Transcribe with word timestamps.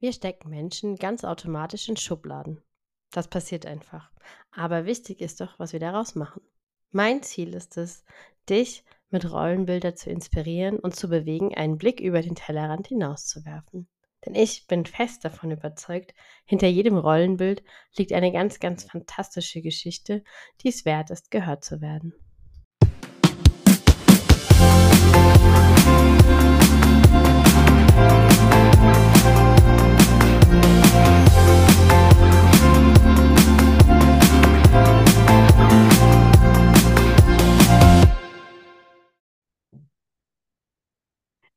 Wir 0.00 0.14
stecken 0.14 0.48
Menschen 0.48 0.96
ganz 0.96 1.24
automatisch 1.24 1.88
in 1.90 1.96
Schubladen. 1.96 2.62
Das 3.10 3.28
passiert 3.28 3.66
einfach. 3.66 4.10
Aber 4.50 4.86
wichtig 4.86 5.20
ist 5.20 5.42
doch, 5.42 5.58
was 5.58 5.74
wir 5.74 5.80
daraus 5.80 6.14
machen. 6.14 6.40
Mein 6.90 7.22
Ziel 7.22 7.54
ist 7.54 7.76
es, 7.76 8.02
dich 8.48 8.82
mit 9.10 9.30
Rollenbilder 9.30 9.94
zu 9.94 10.08
inspirieren 10.08 10.78
und 10.78 10.96
zu 10.96 11.08
bewegen, 11.08 11.54
einen 11.54 11.76
Blick 11.76 12.00
über 12.00 12.22
den 12.22 12.34
Tellerrand 12.34 12.88
hinauszuwerfen. 12.88 13.88
Denn 14.24 14.34
ich 14.34 14.66
bin 14.66 14.86
fest 14.86 15.24
davon 15.24 15.50
überzeugt, 15.50 16.14
hinter 16.46 16.66
jedem 16.66 16.96
Rollenbild 16.96 17.62
liegt 17.96 18.14
eine 18.14 18.32
ganz, 18.32 18.58
ganz 18.58 18.84
fantastische 18.84 19.60
Geschichte, 19.60 20.24
die 20.62 20.68
es 20.68 20.86
wert 20.86 21.10
ist, 21.10 21.30
gehört 21.30 21.62
zu 21.62 21.82
werden. 21.82 22.14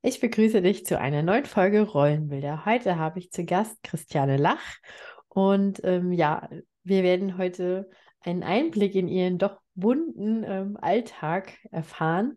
Ich 0.05 0.20
begrüße 0.20 0.62
dich 0.62 0.85
zu 0.85 0.99
einer 0.99 1.23
neuen 1.23 1.45
Folge 1.45 1.81
Rollenbilder. 1.84 2.66
Heute 2.66 2.98
habe 2.98 3.20
ich 3.20 3.31
zu 3.31 3.45
Gast 3.45 3.81
Christiane 3.84 4.35
Lach 4.35 4.59
und 5.29 5.79
ähm, 5.85 6.12
ja, 6.12 6.49
wir 6.84 7.03
werden 7.03 7.38
heute 7.38 7.89
einen 8.20 8.43
Einblick 8.43 8.95
in 8.95 9.07
ihren 9.07 9.38
doch 9.38 9.62
bunten 9.76 10.43
ähm, 10.45 10.77
Alltag 10.81 11.53
erfahren. 11.71 12.35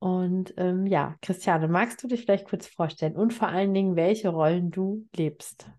Und 0.00 0.54
ähm, 0.56 0.84
ja, 0.88 1.14
Christiane, 1.22 1.68
magst 1.68 2.02
du 2.02 2.08
dich 2.08 2.22
vielleicht 2.22 2.48
kurz 2.48 2.66
vorstellen 2.66 3.14
und 3.14 3.32
vor 3.32 3.46
allen 3.46 3.72
Dingen, 3.72 3.94
welche 3.94 4.30
Rollen 4.30 4.72
du 4.72 5.06
lebst? 5.14 5.70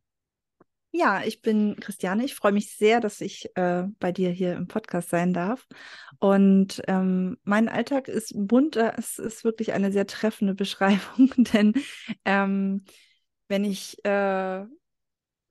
Ja, 0.91 1.21
ich 1.23 1.41
bin 1.41 1.75
Christiane. 1.79 2.25
Ich 2.25 2.33
freue 2.33 2.51
mich 2.53 2.75
sehr, 2.75 2.99
dass 2.99 3.21
ich 3.21 3.49
äh, 3.55 3.83
bei 3.99 4.11
dir 4.11 4.29
hier 4.31 4.53
im 4.55 4.67
Podcast 4.67 5.09
sein 5.09 5.33
darf. 5.33 5.67
Und 6.19 6.81
ähm, 6.87 7.37
mein 7.43 7.69
Alltag 7.69 8.07
ist 8.07 8.33
bunt. 8.35 8.77
Es 8.77 9.19
ist 9.19 9.43
wirklich 9.43 9.73
eine 9.73 9.91
sehr 9.91 10.07
treffende 10.07 10.53
Beschreibung, 10.55 11.31
denn 11.37 11.73
ähm, 12.25 12.83
wenn 13.47 13.63
ich 13.65 14.03
äh, 14.05 14.65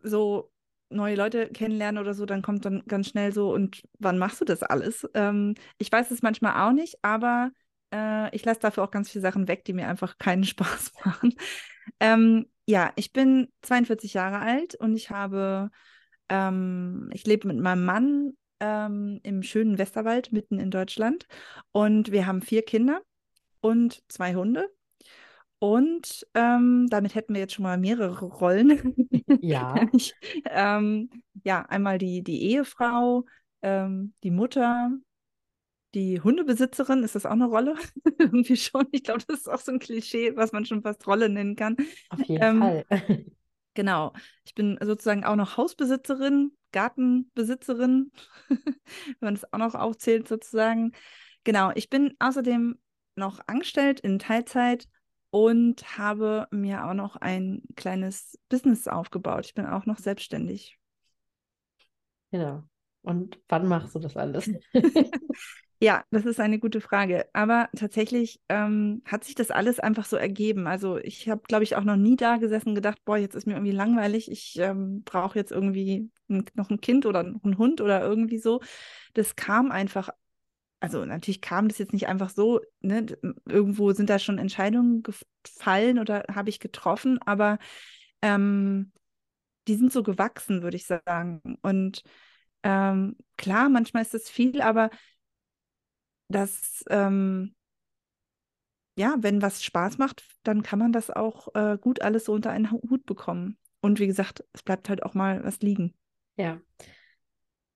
so 0.02 0.52
neue 0.90 1.16
Leute 1.16 1.48
kennenlerne 1.48 2.00
oder 2.00 2.14
so, 2.14 2.26
dann 2.26 2.42
kommt 2.42 2.64
dann 2.64 2.84
ganz 2.86 3.08
schnell 3.08 3.32
so, 3.32 3.52
und 3.52 3.82
wann 3.98 4.18
machst 4.18 4.40
du 4.40 4.44
das 4.44 4.62
alles? 4.62 5.06
Ähm, 5.14 5.54
ich 5.78 5.92
weiß 5.92 6.10
es 6.12 6.22
manchmal 6.22 6.66
auch 6.68 6.72
nicht, 6.72 6.96
aber 7.02 7.50
äh, 7.92 8.34
ich 8.34 8.44
lasse 8.44 8.60
dafür 8.60 8.84
auch 8.84 8.90
ganz 8.92 9.10
viele 9.10 9.22
Sachen 9.22 9.48
weg, 9.48 9.64
die 9.64 9.72
mir 9.74 9.88
einfach 9.88 10.18
keinen 10.18 10.44
Spaß 10.46 10.92
machen. 11.04 11.34
Ähm, 12.00 12.46
ja, 12.66 12.92
ich 12.96 13.12
bin 13.12 13.48
42 13.62 14.14
Jahre 14.14 14.40
alt 14.40 14.74
und 14.74 14.94
ich 14.94 15.10
habe, 15.10 15.70
ähm, 16.28 17.10
ich 17.12 17.26
lebe 17.26 17.48
mit 17.48 17.58
meinem 17.58 17.84
Mann 17.84 18.32
ähm, 18.60 19.20
im 19.22 19.42
schönen 19.42 19.78
Westerwald 19.78 20.32
mitten 20.32 20.58
in 20.58 20.70
Deutschland 20.70 21.26
und 21.72 22.10
wir 22.10 22.26
haben 22.26 22.42
vier 22.42 22.62
Kinder 22.62 23.00
und 23.60 24.02
zwei 24.08 24.34
Hunde. 24.34 24.68
Und 25.58 26.26
ähm, 26.34 26.86
damit 26.90 27.14
hätten 27.14 27.32
wir 27.32 27.40
jetzt 27.40 27.54
schon 27.54 27.62
mal 27.62 27.78
mehrere 27.78 28.26
Rollen. 28.26 28.94
Ja. 29.42 29.74
ich, 29.92 30.14
ähm, 30.50 31.10
ja, 31.44 31.62
einmal 31.62 31.98
die, 31.98 32.22
die 32.22 32.42
Ehefrau, 32.50 33.24
ähm, 33.62 34.14
die 34.22 34.30
Mutter, 34.30 34.90
die 35.96 36.20
Hundebesitzerin, 36.20 37.02
ist 37.02 37.14
das 37.14 37.24
auch 37.24 37.30
eine 37.30 37.46
Rolle? 37.46 37.74
Irgendwie 38.18 38.56
schon. 38.56 38.86
Ich 38.92 39.02
glaube, 39.02 39.24
das 39.26 39.40
ist 39.40 39.48
auch 39.48 39.60
so 39.60 39.72
ein 39.72 39.78
Klischee, 39.78 40.36
was 40.36 40.52
man 40.52 40.66
schon 40.66 40.82
fast 40.82 41.06
Rolle 41.06 41.30
nennen 41.30 41.56
kann. 41.56 41.74
Auf 42.10 42.20
jeden 42.20 42.42
ähm, 42.42 42.58
Fall. 42.60 42.84
genau. 43.74 44.12
Ich 44.44 44.54
bin 44.54 44.78
sozusagen 44.82 45.24
auch 45.24 45.36
noch 45.36 45.56
Hausbesitzerin, 45.56 46.52
Gartenbesitzerin, 46.72 48.12
wenn 48.48 48.74
man 49.20 49.34
das 49.36 49.50
auch 49.50 49.58
noch 49.58 49.74
aufzählt, 49.74 50.28
sozusagen. 50.28 50.92
Genau. 51.44 51.72
Ich 51.74 51.88
bin 51.88 52.14
außerdem 52.18 52.78
noch 53.14 53.40
angestellt 53.46 54.00
in 54.00 54.18
Teilzeit 54.18 54.86
und 55.30 55.96
habe 55.96 56.46
mir 56.50 56.84
auch 56.84 56.94
noch 56.94 57.16
ein 57.16 57.62
kleines 57.74 58.38
Business 58.50 58.86
aufgebaut. 58.86 59.46
Ich 59.46 59.54
bin 59.54 59.64
auch 59.64 59.86
noch 59.86 59.98
selbstständig. 59.98 60.78
Genau. 62.30 62.64
Und 63.00 63.40
wann 63.48 63.66
machst 63.66 63.94
du 63.94 63.98
das 63.98 64.14
alles? 64.14 64.50
Ja, 65.80 66.04
das 66.10 66.24
ist 66.24 66.40
eine 66.40 66.58
gute 66.58 66.80
Frage. 66.80 67.26
Aber 67.34 67.68
tatsächlich 67.76 68.40
ähm, 68.48 69.02
hat 69.04 69.24
sich 69.24 69.34
das 69.34 69.50
alles 69.50 69.78
einfach 69.78 70.06
so 70.06 70.16
ergeben. 70.16 70.66
Also 70.66 70.96
ich 70.98 71.28
habe, 71.28 71.42
glaube 71.46 71.64
ich, 71.64 71.76
auch 71.76 71.84
noch 71.84 71.96
nie 71.96 72.16
da 72.16 72.36
gesessen 72.38 72.70
und 72.70 72.74
gedacht, 72.76 73.04
boah, 73.04 73.18
jetzt 73.18 73.34
ist 73.34 73.46
mir 73.46 73.54
irgendwie 73.54 73.72
langweilig. 73.72 74.30
Ich 74.30 74.58
ähm, 74.58 75.02
brauche 75.04 75.38
jetzt 75.38 75.52
irgendwie 75.52 76.10
ein, 76.30 76.44
noch 76.54 76.70
ein 76.70 76.80
Kind 76.80 77.04
oder 77.04 77.22
noch 77.24 77.44
einen 77.44 77.58
Hund 77.58 77.80
oder 77.82 78.00
irgendwie 78.02 78.38
so. 78.38 78.60
Das 79.14 79.36
kam 79.36 79.70
einfach. 79.70 80.08
Also 80.80 81.04
natürlich 81.04 81.40
kam 81.40 81.68
das 81.68 81.78
jetzt 81.78 81.92
nicht 81.92 82.08
einfach 82.08 82.30
so. 82.30 82.60
Ne? 82.80 83.06
Irgendwo 83.48 83.92
sind 83.92 84.10
da 84.10 84.18
schon 84.18 84.38
Entscheidungen 84.38 85.02
gefallen 85.02 85.98
oder 85.98 86.24
habe 86.34 86.50
ich 86.50 86.60
getroffen, 86.60 87.18
aber 87.24 87.58
ähm, 88.22 88.92
die 89.68 89.74
sind 89.76 89.92
so 89.92 90.02
gewachsen, 90.02 90.62
würde 90.62 90.76
ich 90.76 90.86
sagen. 90.86 91.40
Und 91.62 92.02
ähm, 92.62 93.16
klar, 93.36 93.68
manchmal 93.68 94.02
ist 94.02 94.14
das 94.14 94.28
viel, 94.30 94.60
aber 94.60 94.90
dass, 96.28 96.84
ähm, 96.90 97.54
ja, 98.98 99.16
wenn 99.18 99.42
was 99.42 99.62
Spaß 99.62 99.98
macht, 99.98 100.26
dann 100.42 100.62
kann 100.62 100.78
man 100.78 100.92
das 100.92 101.10
auch 101.10 101.54
äh, 101.54 101.78
gut 101.78 102.00
alles 102.00 102.24
so 102.24 102.32
unter 102.32 102.50
einen 102.50 102.70
Hut 102.70 103.04
bekommen. 103.04 103.58
Und 103.80 104.00
wie 104.00 104.06
gesagt, 104.06 104.44
es 104.52 104.62
bleibt 104.62 104.88
halt 104.88 105.02
auch 105.02 105.14
mal 105.14 105.44
was 105.44 105.60
liegen. 105.60 105.94
Ja. 106.36 106.60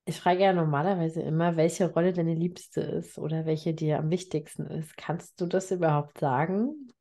Ich 0.05 0.19
frage 0.19 0.41
ja 0.41 0.51
normalerweise 0.51 1.21
immer, 1.21 1.55
welche 1.57 1.91
Rolle 1.91 2.11
deine 2.11 2.33
liebste 2.33 2.81
ist 2.81 3.17
oder 3.17 3.45
welche 3.45 3.73
dir 3.73 3.99
am 3.99 4.09
wichtigsten 4.09 4.65
ist. 4.65 4.97
Kannst 4.97 5.39
du 5.39 5.45
das 5.45 5.69
überhaupt 5.71 6.17
sagen? 6.17 6.91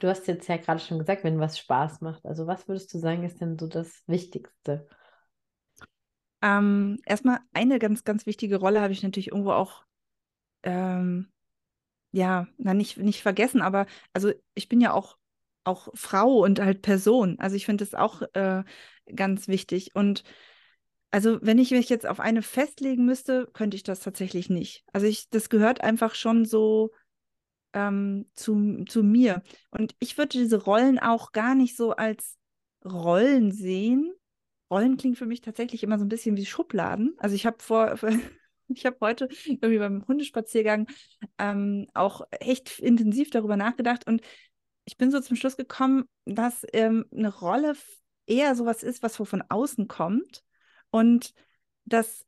Du 0.00 0.08
hast 0.08 0.26
jetzt 0.26 0.48
ja 0.48 0.56
gerade 0.56 0.80
schon 0.80 0.98
gesagt, 0.98 1.24
wenn 1.24 1.38
was 1.38 1.58
Spaß 1.58 2.00
macht. 2.00 2.24
Also 2.26 2.46
was 2.46 2.66
würdest 2.66 2.92
du 2.92 2.98
sagen, 2.98 3.22
ist 3.22 3.40
denn 3.40 3.56
so 3.58 3.68
das 3.68 4.02
Wichtigste? 4.06 4.88
Ähm, 6.42 6.98
erstmal 7.04 7.38
eine 7.52 7.78
ganz, 7.78 8.02
ganz 8.02 8.26
wichtige 8.26 8.56
Rolle 8.56 8.80
habe 8.80 8.92
ich 8.92 9.02
natürlich 9.02 9.28
irgendwo 9.28 9.52
auch 9.52 9.84
ähm, 10.62 11.30
ja, 12.12 12.48
nicht, 12.58 12.98
nicht 12.98 13.22
vergessen, 13.22 13.62
aber 13.62 13.86
also 14.12 14.32
ich 14.54 14.68
bin 14.68 14.80
ja 14.80 14.92
auch, 14.92 15.16
auch 15.64 15.88
Frau 15.94 16.42
und 16.42 16.60
halt 16.60 16.82
Person. 16.82 17.38
Also 17.38 17.56
ich 17.56 17.66
finde 17.66 17.84
das 17.84 17.94
auch 17.94 18.22
äh, 18.34 18.64
ganz 19.14 19.46
wichtig. 19.48 19.94
Und 19.94 20.24
also 21.10 21.38
wenn 21.42 21.58
ich 21.58 21.70
mich 21.70 21.88
jetzt 21.88 22.06
auf 22.06 22.20
eine 22.20 22.42
festlegen 22.42 23.04
müsste, 23.04 23.48
könnte 23.52 23.76
ich 23.76 23.82
das 23.82 24.00
tatsächlich 24.00 24.50
nicht. 24.50 24.84
Also 24.92 25.06
ich, 25.06 25.28
das 25.30 25.48
gehört 25.48 25.82
einfach 25.82 26.14
schon 26.14 26.44
so 26.44 26.90
ähm, 27.72 28.26
zu, 28.34 28.84
zu 28.88 29.02
mir. 29.02 29.42
Und 29.70 29.94
ich 29.98 30.18
würde 30.18 30.38
diese 30.38 30.62
Rollen 30.62 30.98
auch 30.98 31.32
gar 31.32 31.54
nicht 31.54 31.76
so 31.76 31.92
als 31.92 32.36
Rollen 32.84 33.52
sehen. 33.52 34.12
Rollen 34.70 34.96
klingt 34.96 35.18
für 35.18 35.26
mich 35.26 35.40
tatsächlich 35.40 35.82
immer 35.82 35.98
so 35.98 36.04
ein 36.04 36.08
bisschen 36.08 36.36
wie 36.36 36.46
Schubladen. 36.46 37.14
Also 37.18 37.34
ich 37.34 37.46
habe 37.46 37.58
vor, 37.60 37.96
Ich 38.74 38.86
habe 38.86 38.96
heute 39.00 39.28
irgendwie 39.44 39.78
beim 39.78 40.06
Hundespaziergang 40.06 40.86
ähm, 41.38 41.88
auch 41.94 42.22
echt 42.30 42.78
intensiv 42.78 43.30
darüber 43.30 43.56
nachgedacht 43.56 44.06
und 44.06 44.22
ich 44.84 44.96
bin 44.96 45.10
so 45.10 45.20
zum 45.20 45.36
Schluss 45.36 45.56
gekommen, 45.56 46.04
dass 46.24 46.66
ähm, 46.72 47.06
eine 47.12 47.32
Rolle 47.32 47.74
eher 48.26 48.54
sowas 48.54 48.82
ist, 48.82 49.02
was 49.02 49.16
von 49.16 49.42
außen 49.48 49.88
kommt 49.88 50.42
und 50.90 51.32
dass 51.84 52.24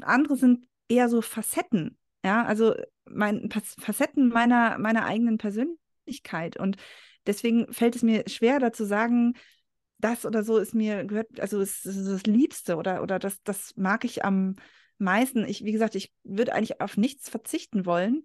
andere 0.00 0.36
sind 0.36 0.66
eher 0.88 1.08
so 1.08 1.22
Facetten, 1.22 1.98
ja, 2.24 2.44
also 2.44 2.74
mein, 3.06 3.50
Facetten 3.50 4.28
meiner, 4.28 4.78
meiner 4.78 5.04
eigenen 5.04 5.38
Persönlichkeit 5.38 6.56
und 6.58 6.76
deswegen 7.26 7.72
fällt 7.72 7.96
es 7.96 8.02
mir 8.02 8.24
schwer, 8.28 8.58
da 8.58 8.72
zu 8.72 8.84
sagen, 8.84 9.34
das 9.98 10.26
oder 10.26 10.44
so 10.44 10.58
ist 10.58 10.74
mir 10.74 11.04
gehört, 11.04 11.40
also 11.40 11.60
ist, 11.60 11.86
ist 11.86 12.06
das 12.06 12.24
Liebste 12.24 12.76
oder, 12.76 13.02
oder 13.02 13.18
das, 13.18 13.42
das 13.42 13.76
mag 13.76 14.04
ich 14.04 14.24
am 14.24 14.56
meisten. 14.98 15.44
Ich, 15.44 15.64
wie 15.64 15.72
gesagt, 15.72 15.94
ich 15.94 16.12
würde 16.22 16.54
eigentlich 16.54 16.80
auf 16.80 16.96
nichts 16.96 17.28
verzichten 17.28 17.86
wollen. 17.86 18.24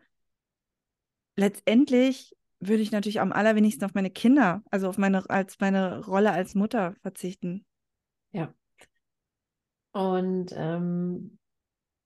Letztendlich 1.36 2.36
würde 2.60 2.82
ich 2.82 2.92
natürlich 2.92 3.22
am 3.22 3.32
allerwenigsten 3.32 3.86
auf 3.86 3.94
meine 3.94 4.10
Kinder, 4.10 4.62
also 4.70 4.90
auf 4.90 4.98
meine, 4.98 5.30
als 5.30 5.60
meine 5.60 6.06
Rolle 6.06 6.32
als 6.32 6.56
Mutter 6.56 6.96
verzichten. 7.02 7.66
Ja. 8.32 8.54
Und 9.92 10.54
ähm, 10.56 11.40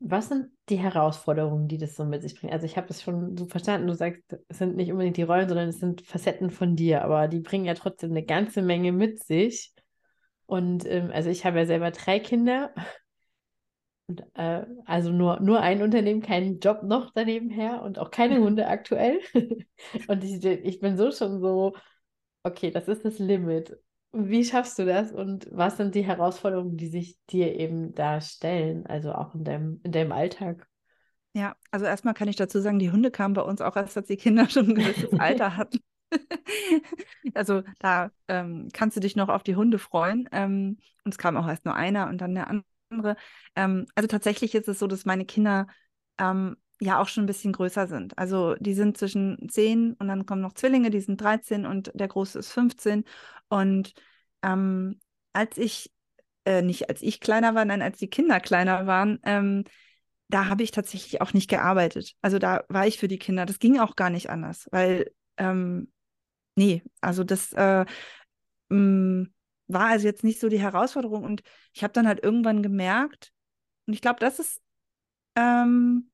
was 0.05 0.27
sind 0.27 0.47
die 0.69 0.77
Herausforderungen, 0.77 1.67
die 1.67 1.77
das 1.77 1.95
so 1.95 2.03
mit 2.03 2.21
sich 2.21 2.35
bringt? 2.35 2.51
Also 2.53 2.65
ich 2.65 2.75
habe 2.77 2.87
es 2.89 3.01
schon 3.01 3.37
so 3.37 3.45
verstanden, 3.45 3.87
du 3.87 3.95
sagst, 3.95 4.21
es 4.49 4.57
sind 4.57 4.75
nicht 4.75 4.91
unbedingt 4.91 5.15
die 5.15 5.23
Rollen, 5.23 5.47
sondern 5.47 5.69
es 5.69 5.79
sind 5.79 6.01
Facetten 6.01 6.51
von 6.51 6.75
dir, 6.75 7.03
aber 7.03 7.29
die 7.29 7.39
bringen 7.39 7.65
ja 7.65 7.73
trotzdem 7.73 8.11
eine 8.11 8.25
ganze 8.25 8.61
Menge 8.61 8.91
mit 8.91 9.23
sich. 9.23 9.73
Und 10.45 10.85
ähm, 10.85 11.09
also 11.13 11.29
ich 11.29 11.45
habe 11.45 11.59
ja 11.59 11.65
selber 11.65 11.91
drei 11.91 12.19
Kinder. 12.19 12.73
Und, 14.07 14.23
äh, 14.33 14.65
also 14.85 15.11
nur, 15.11 15.39
nur 15.39 15.61
ein 15.61 15.81
Unternehmen, 15.81 16.21
keinen 16.21 16.59
Job 16.59 16.83
noch 16.83 17.11
daneben 17.15 17.49
her 17.49 17.81
und 17.81 17.97
auch 17.97 18.11
keine 18.11 18.39
Hunde 18.43 18.67
aktuell. 18.67 19.21
und 20.09 20.23
ich, 20.23 20.43
ich 20.43 20.79
bin 20.81 20.97
so 20.97 21.11
schon 21.11 21.39
so, 21.39 21.73
okay, 22.43 22.71
das 22.71 22.89
ist 22.89 23.05
das 23.05 23.19
Limit. 23.19 23.77
Wie 24.13 24.45
schaffst 24.45 24.77
du 24.77 24.85
das 24.85 25.11
und 25.11 25.47
was 25.51 25.77
sind 25.77 25.95
die 25.95 26.05
Herausforderungen, 26.05 26.77
die 26.77 26.87
sich 26.87 27.17
dir 27.29 27.55
eben 27.55 27.93
da 27.95 28.21
stellen, 28.21 28.85
also 28.85 29.11
auch 29.13 29.33
in 29.33 29.43
deinem, 29.43 29.81
in 29.83 29.91
deinem 29.91 30.11
Alltag? 30.11 30.67
Ja, 31.33 31.55
also 31.71 31.85
erstmal 31.85 32.13
kann 32.13 32.27
ich 32.27 32.35
dazu 32.35 32.61
sagen, 32.61 32.77
die 32.77 32.91
Hunde 32.91 33.09
kamen 33.09 33.33
bei 33.33 33.41
uns 33.41 33.59
auch 33.59 33.75
erst, 33.75 33.97
als 33.97 34.07
die 34.07 34.17
Kinder 34.17 34.47
schon 34.49 34.69
ein 34.69 34.75
gewisses 34.75 35.19
Alter 35.19 35.57
hatten. 35.57 35.79
also 37.33 37.63
da 37.79 38.11
ähm, 38.27 38.69
kannst 38.71 38.95
du 38.95 39.01
dich 39.01 39.15
noch 39.15 39.29
auf 39.29 39.41
die 39.41 39.55
Hunde 39.55 39.79
freuen. 39.79 40.29
Ähm, 40.31 40.77
und 41.03 41.13
es 41.13 41.17
kam 41.17 41.35
auch 41.35 41.47
erst 41.47 41.65
nur 41.65 41.75
einer 41.75 42.07
und 42.07 42.19
dann 42.19 42.35
der 42.35 42.49
andere. 42.91 43.15
Ähm, 43.55 43.87
also 43.95 44.07
tatsächlich 44.07 44.53
ist 44.53 44.67
es 44.67 44.77
so, 44.77 44.85
dass 44.85 45.05
meine 45.05 45.25
Kinder 45.25 45.67
ähm, 46.19 46.55
ja 46.79 46.99
auch 46.99 47.07
schon 47.07 47.23
ein 47.23 47.27
bisschen 47.27 47.53
größer 47.53 47.87
sind. 47.87 48.17
Also 48.17 48.55
die 48.55 48.73
sind 48.73 48.97
zwischen 48.97 49.47
10 49.49 49.93
und 49.93 50.07
dann 50.07 50.25
kommen 50.25 50.41
noch 50.41 50.53
Zwillinge, 50.53 50.89
die 50.89 51.01
sind 51.01 51.21
13 51.21 51.65
und 51.65 51.91
der 51.93 52.07
Große 52.07 52.39
ist 52.39 52.51
15. 52.51 53.03
Und 53.49 53.93
ähm, 54.43 54.99
als 55.33 55.57
ich, 55.57 55.91
äh, 56.45 56.61
nicht 56.61 56.89
als 56.89 57.01
ich 57.01 57.19
kleiner 57.19 57.55
war, 57.55 57.65
nein, 57.65 57.81
als 57.81 57.99
die 57.99 58.09
Kinder 58.09 58.39
kleiner 58.39 58.87
waren, 58.87 59.19
ähm, 59.23 59.63
da 60.29 60.47
habe 60.47 60.63
ich 60.63 60.71
tatsächlich 60.71 61.21
auch 61.21 61.33
nicht 61.33 61.49
gearbeitet. 61.49 62.13
Also 62.21 62.39
da 62.39 62.63
war 62.69 62.87
ich 62.87 62.97
für 62.97 63.07
die 63.07 63.19
Kinder. 63.19 63.45
Das 63.45 63.59
ging 63.59 63.79
auch 63.79 63.95
gar 63.95 64.09
nicht 64.09 64.29
anders, 64.29 64.67
weil, 64.71 65.11
ähm, 65.37 65.91
nee, 66.55 66.83
also 67.01 67.23
das 67.23 67.53
äh, 67.53 67.85
mm, 68.69 69.33
war 69.67 69.87
also 69.87 70.07
jetzt 70.07 70.23
nicht 70.23 70.39
so 70.39 70.49
die 70.49 70.59
Herausforderung. 70.59 71.23
Und 71.23 71.43
ich 71.73 71.83
habe 71.83 71.93
dann 71.93 72.07
halt 72.07 72.23
irgendwann 72.23 72.63
gemerkt, 72.63 73.31
und 73.85 73.93
ich 73.93 74.01
glaube, 74.01 74.19
das 74.19 74.39
ist 74.39 74.61
ähm, 75.35 76.11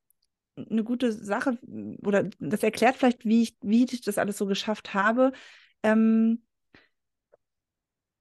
eine 0.70 0.84
gute 0.84 1.12
Sache, 1.12 1.58
oder 2.04 2.30
das 2.40 2.64
erklärt 2.64 2.98
vielleicht, 2.98 3.26
wie 3.26 3.44
ich, 3.44 3.58
wie 3.62 3.86
ich 3.86 4.02
das 4.02 4.18
alles 4.18 4.38
so 4.38 4.46
geschafft 4.46 4.94
habe. 4.94 5.32
Ähm, 5.84 6.44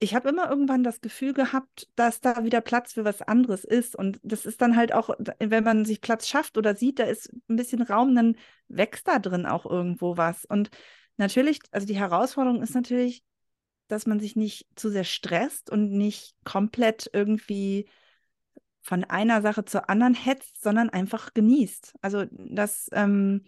ich 0.01 0.15
habe 0.15 0.29
immer 0.29 0.49
irgendwann 0.49 0.85
das 0.85 1.01
Gefühl 1.01 1.33
gehabt, 1.33 1.89
dass 1.97 2.21
da 2.21 2.45
wieder 2.45 2.61
Platz 2.61 2.93
für 2.93 3.05
was 3.05 3.21
anderes 3.23 3.65
ist. 3.65 3.97
Und 3.97 4.21
das 4.23 4.47
ist 4.47 4.61
dann 4.63 4.77
halt 4.77 4.93
auch, 4.93 5.11
wenn 5.41 5.65
man 5.65 5.85
sich 5.85 6.01
Platz 6.01 6.29
schafft 6.29 6.57
oder 6.57 6.77
sieht, 6.77 7.01
da 7.01 7.05
ist 7.05 7.33
ein 7.49 7.57
bisschen 7.57 7.83
Raum, 7.83 8.15
dann 8.15 8.37
wächst 8.69 9.09
da 9.09 9.19
drin 9.19 9.45
auch 9.45 9.67
irgendwo 9.67 10.17
was. 10.17 10.45
Und 10.45 10.71
natürlich, 11.17 11.61
also 11.73 11.87
die 11.87 11.97
Herausforderung 11.97 12.63
ist 12.63 12.75
natürlich, 12.75 13.25
dass 13.89 14.07
man 14.07 14.21
sich 14.21 14.37
nicht 14.37 14.67
zu 14.77 14.89
sehr 14.91 15.05
stresst 15.05 15.71
und 15.71 15.91
nicht 15.91 16.35
komplett 16.45 17.11
irgendwie 17.13 17.89
von 18.89 19.05
einer 19.05 19.43
Sache 19.43 19.67
zur 19.67 19.91
anderen 19.91 20.15
hetzt, 20.15 20.63
sondern 20.63 20.89
einfach 20.89 21.35
genießt. 21.35 21.97
Also 22.01 22.25
das, 22.31 22.89
ähm, 22.93 23.45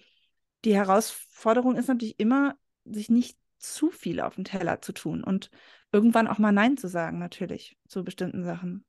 die 0.67 0.75
Herausforderung 0.75 1.77
ist 1.77 1.89
natürlich 1.89 2.21
immer, 2.21 2.57
sich 2.85 3.09
nicht 3.09 3.39
zu 3.59 3.91
viel 3.91 4.21
auf 4.21 4.35
den 4.35 4.45
Teller 4.45 4.83
zu 4.83 4.93
tun 4.93 5.25
und 5.25 5.51
irgendwann 5.93 6.29
auch 6.29 6.39
mal 6.39 6.53
Nein 6.53 6.77
zu 6.77 6.89
sagen, 6.89 7.19
natürlich, 7.19 7.79
zu 7.89 8.05
bestimmten 8.05 8.45
Sachen. 8.45 8.85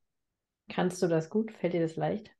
Kannst 0.67 1.01
du 1.01 1.07
das 1.07 1.29
gut? 1.29 1.53
Fällt 1.53 1.71
dir 1.71 1.81
das 1.81 1.95
leicht? 1.95 2.31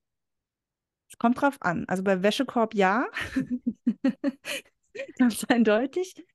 Es 1.10 1.18
kommt 1.18 1.42
drauf 1.42 1.56
an. 1.62 1.86
Also 1.88 2.04
bei 2.04 2.22
Wäschekorb 2.22 2.76
ja. 2.76 3.06
Ganz 5.18 5.46
eindeutig. 5.46 6.26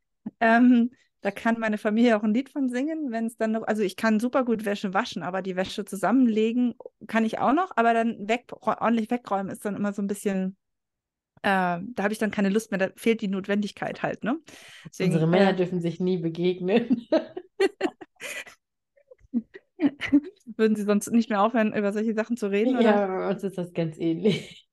Ähm, 0.41 0.93
da 1.27 1.33
kann 1.33 1.59
meine 1.59 1.77
Familie 1.77 2.17
auch 2.17 2.23
ein 2.23 2.33
Lied 2.33 2.51
von 2.51 2.69
singen, 2.69 3.11
wenn 3.11 3.27
es 3.27 3.37
dann 3.37 3.51
noch, 3.51 3.65
also 3.65 3.83
ich 3.83 3.97
kann 3.97 4.21
super 4.21 4.45
gut 4.45 4.65
Wäsche 4.65 4.95
waschen, 4.95 5.25
aber 5.25 5.43
die 5.43 5.57
Wäsche 5.57 5.85
zusammenlegen 5.85 6.77
kann 7.09 7.25
ich 7.25 7.41
auch 7.41 7.53
noch, 7.53 7.73
aber 7.75 7.95
dann 7.95 8.29
weg, 8.29 8.45
ordentlich 8.61 9.11
wegräumen 9.11 9.51
ist 9.51 9.65
dann 9.65 9.75
immer 9.75 9.93
so 9.93 10.03
ein 10.03 10.07
bisschen, 10.07 10.57
äh, 11.43 11.81
da 11.81 11.95
habe 11.99 12.13
ich 12.13 12.21
dann 12.21 12.31
keine 12.31 12.49
Lust 12.49 12.71
mehr, 12.71 12.79
da 12.79 12.91
fehlt 12.95 13.23
die 13.23 13.27
Notwendigkeit 13.27 14.05
halt, 14.05 14.23
ne? 14.23 14.39
Deswegen, 14.85 15.15
Unsere 15.15 15.27
Männer 15.27 15.51
äh, 15.51 15.57
dürfen 15.57 15.81
sich 15.81 15.99
nie 15.99 16.19
begegnen. 16.19 17.09
Würden 20.57 20.77
Sie 20.77 20.85
sonst 20.85 21.11
nicht 21.11 21.29
mehr 21.29 21.43
aufhören, 21.43 21.75
über 21.75 21.93
solche 21.93 22.15
Sachen 22.15 22.37
zu 22.37 22.53
reden? 22.53 22.81
Ja, 22.81 23.05
oder? 23.05 23.09
bei 23.09 23.31
uns 23.31 23.43
ist 23.43 23.59
das 23.59 23.73
ganz 23.73 23.99
ähnlich. 23.99 24.69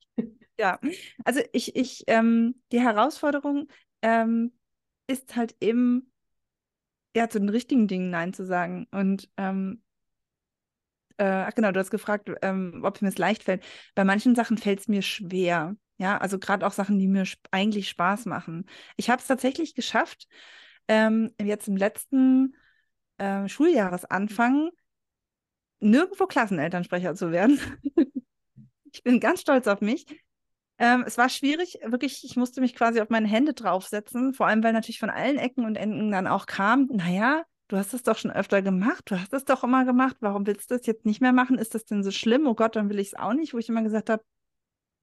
Ja, 0.60 0.80
also 1.26 1.40
ich, 1.52 1.76
ich, 1.76 2.04
ähm, 2.06 2.62
die 2.72 2.80
Herausforderung 2.80 3.70
ähm, 4.04 4.52
ist 5.08 5.36
halt 5.36 5.56
eben, 5.60 6.13
ja, 7.16 7.30
zu 7.30 7.40
den 7.40 7.50
richtigen 7.50 7.88
Dingen 7.88 8.10
Nein 8.10 8.34
zu 8.34 8.46
sagen. 8.46 8.88
Und 8.92 9.30
ähm, 9.38 9.84
äh, 11.18 11.26
ach 11.26 11.54
genau, 11.54 11.72
du 11.72 11.80
hast 11.80 11.92
gefragt, 11.92 12.30
ähm, 12.42 12.82
ob 12.84 13.02
mir 13.02 13.10
es 13.10 13.18
leicht 13.18 13.44
fällt. 13.44 13.64
Bei 13.96 14.04
manchen 14.04 14.36
Sachen 14.36 14.58
fällt 14.58 14.80
es 14.80 14.88
mir 14.88 15.02
schwer. 15.02 15.76
Ja, 15.98 16.18
also 16.18 16.40
gerade 16.40 16.66
auch 16.66 16.72
Sachen, 16.72 17.00
die 17.00 17.08
mir 17.08 17.26
eigentlich 17.52 17.90
Spaß 17.90 18.26
machen. 18.26 18.66
Ich 18.98 19.10
habe 19.10 19.22
es 19.22 19.28
tatsächlich 19.28 19.76
geschafft, 19.76 20.28
ähm, 20.88 21.32
jetzt 21.40 21.68
im 21.68 21.78
letzten 21.78 22.56
äh, 23.18 23.48
Schuljahresanfang 23.48 24.72
nirgendwo 25.80 26.26
Klassenelternsprecher 26.26 27.16
zu 27.16 27.32
werden. 27.32 27.60
ich 28.92 29.04
bin 29.04 29.20
ganz 29.20 29.42
stolz 29.42 29.68
auf 29.68 29.82
mich. 29.82 30.06
Ähm, 30.84 31.06
es 31.08 31.18
war 31.18 31.30
schwierig, 31.30 31.80
wirklich, 31.86 32.26
ich 32.26 32.36
musste 32.36 32.60
mich 32.60 32.76
quasi 32.76 33.00
auf 33.00 33.08
meine 33.10 33.30
Hände 33.30 33.54
draufsetzen, 33.54 34.34
vor 34.34 34.48
allem 34.48 34.62
weil 34.66 34.74
natürlich 34.74 35.00
von 35.00 35.10
allen 35.10 35.38
Ecken 35.38 35.64
und 35.64 35.78
Enden 35.78 36.12
dann 36.12 36.28
auch 36.28 36.46
kam, 36.46 36.90
naja, 36.92 37.44
du 37.70 37.78
hast 37.78 37.94
es 37.94 38.04
doch 38.04 38.18
schon 38.18 38.32
öfter 38.32 38.62
gemacht, 38.62 39.04
du 39.06 39.18
hast 39.18 39.32
es 39.32 39.46
doch 39.46 39.64
immer 39.64 39.86
gemacht, 39.86 40.18
warum 40.20 40.46
willst 40.46 40.70
du 40.70 40.76
das 40.76 40.86
jetzt 40.86 41.06
nicht 41.06 41.22
mehr 41.22 41.32
machen? 41.32 41.58
Ist 41.58 41.74
das 41.74 41.86
denn 41.86 42.04
so 42.04 42.12
schlimm? 42.12 42.46
Oh 42.48 42.54
Gott, 42.54 42.76
dann 42.76 42.90
will 42.90 43.00
ich 43.00 43.08
es 43.08 43.16
auch 43.16 43.32
nicht, 43.32 43.54
wo 43.54 43.60
ich 43.60 43.70
immer 43.70 43.82
gesagt 43.82 44.10
habe, 44.10 44.26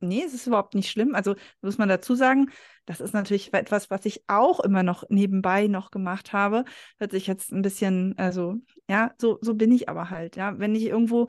nee, 0.01 0.23
es 0.23 0.35
ist 0.35 0.47
überhaupt 0.47 0.75
nicht 0.75 0.91
schlimm. 0.91 1.15
Also 1.15 1.35
muss 1.63 1.79
man 1.79 1.89
dazu 1.89 2.15
sagen, 2.15 2.51
das 2.85 3.01
ist 3.01 3.15
natürlich 3.15 3.55
etwas, 3.55 3.89
was 3.89 4.05
ich 4.05 4.23
auch 4.27 4.61
immer 4.61 4.83
noch 4.83 5.05
nebenbei 5.09 5.67
noch 5.67 5.91
gemacht 5.91 6.35
habe. 6.35 6.67
Hört 6.99 7.13
sich 7.13 7.27
jetzt 7.27 7.53
ein 7.53 7.63
bisschen, 7.63 8.19
also 8.19 8.57
ja, 8.87 9.15
so, 9.19 9.39
so 9.41 9.55
bin 9.55 9.73
ich 9.73 9.89
aber 9.89 10.11
halt, 10.11 10.37
ja. 10.37 10.59
Wenn 10.59 10.75
ich 10.75 10.85
irgendwo 10.85 11.29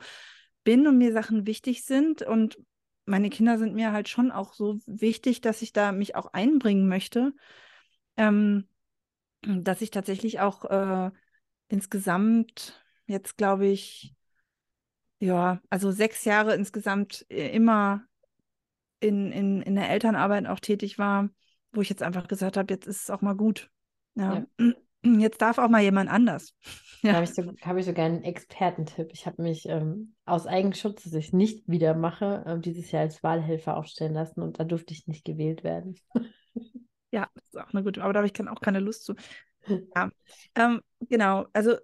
bin 0.62 0.86
und 0.86 0.98
mir 0.98 1.14
Sachen 1.14 1.46
wichtig 1.46 1.86
sind 1.86 2.20
und 2.20 2.58
meine 3.04 3.30
Kinder 3.30 3.58
sind 3.58 3.74
mir 3.74 3.92
halt 3.92 4.08
schon 4.08 4.30
auch 4.30 4.54
so 4.54 4.78
wichtig, 4.86 5.40
dass 5.40 5.62
ich 5.62 5.72
da 5.72 5.92
mich 5.92 6.14
auch 6.14 6.32
einbringen 6.32 6.88
möchte, 6.88 7.34
ähm, 8.16 8.68
dass 9.42 9.80
ich 9.80 9.90
tatsächlich 9.90 10.40
auch 10.40 10.64
äh, 10.64 11.10
insgesamt 11.68 12.84
jetzt 13.06 13.36
glaube 13.36 13.66
ich, 13.66 14.14
ja, 15.18 15.60
also 15.68 15.90
sechs 15.90 16.24
Jahre 16.24 16.54
insgesamt 16.54 17.26
äh, 17.28 17.48
immer 17.54 18.04
in, 19.00 19.32
in, 19.32 19.62
in 19.62 19.74
der 19.74 19.90
Elternarbeit 19.90 20.46
auch 20.46 20.60
tätig 20.60 20.98
war, 20.98 21.28
wo 21.72 21.80
ich 21.80 21.88
jetzt 21.88 22.02
einfach 22.02 22.28
gesagt 22.28 22.56
habe, 22.56 22.72
jetzt 22.72 22.86
ist 22.86 23.02
es 23.02 23.10
auch 23.10 23.20
mal 23.20 23.34
gut. 23.34 23.70
Ja. 24.14 24.46
ja. 24.58 24.72
Jetzt 25.04 25.42
darf 25.42 25.58
auch 25.58 25.68
mal 25.68 25.82
jemand 25.82 26.10
anders. 26.10 26.54
Ja. 27.02 27.10
Da 27.10 27.12
habe 27.14 27.24
ich, 27.24 27.34
so, 27.34 27.42
hab 27.62 27.76
ich 27.76 27.86
sogar 27.86 28.06
einen 28.06 28.22
Expertentipp. 28.22 29.08
Ich 29.12 29.26
habe 29.26 29.42
mich 29.42 29.68
ähm, 29.68 30.14
aus 30.24 30.46
Eigenschutz, 30.46 31.02
dass 31.02 31.14
ich 31.14 31.28
es 31.28 31.32
nicht 31.32 31.68
wieder 31.68 31.94
mache, 31.94 32.44
äh, 32.46 32.60
dieses 32.60 32.92
Jahr 32.92 33.02
als 33.02 33.22
Wahlhelfer 33.22 33.76
aufstellen 33.76 34.14
lassen 34.14 34.40
und 34.40 34.60
da 34.60 34.64
durfte 34.64 34.94
ich 34.94 35.08
nicht 35.08 35.24
gewählt 35.24 35.64
werden. 35.64 35.98
Ja, 37.12 37.28
das 37.34 37.44
ist 37.44 37.58
auch 37.58 37.74
eine 37.74 37.84
gute, 37.84 38.02
aber 38.02 38.12
da 38.12 38.20
habe 38.20 38.26
ich 38.26 38.48
auch 38.48 38.60
keine 38.60 38.80
Lust 38.80 39.04
zu. 39.04 39.14
Ja, 39.94 40.10
ähm, 40.56 40.80
genau. 41.08 41.46
Also, 41.52 41.76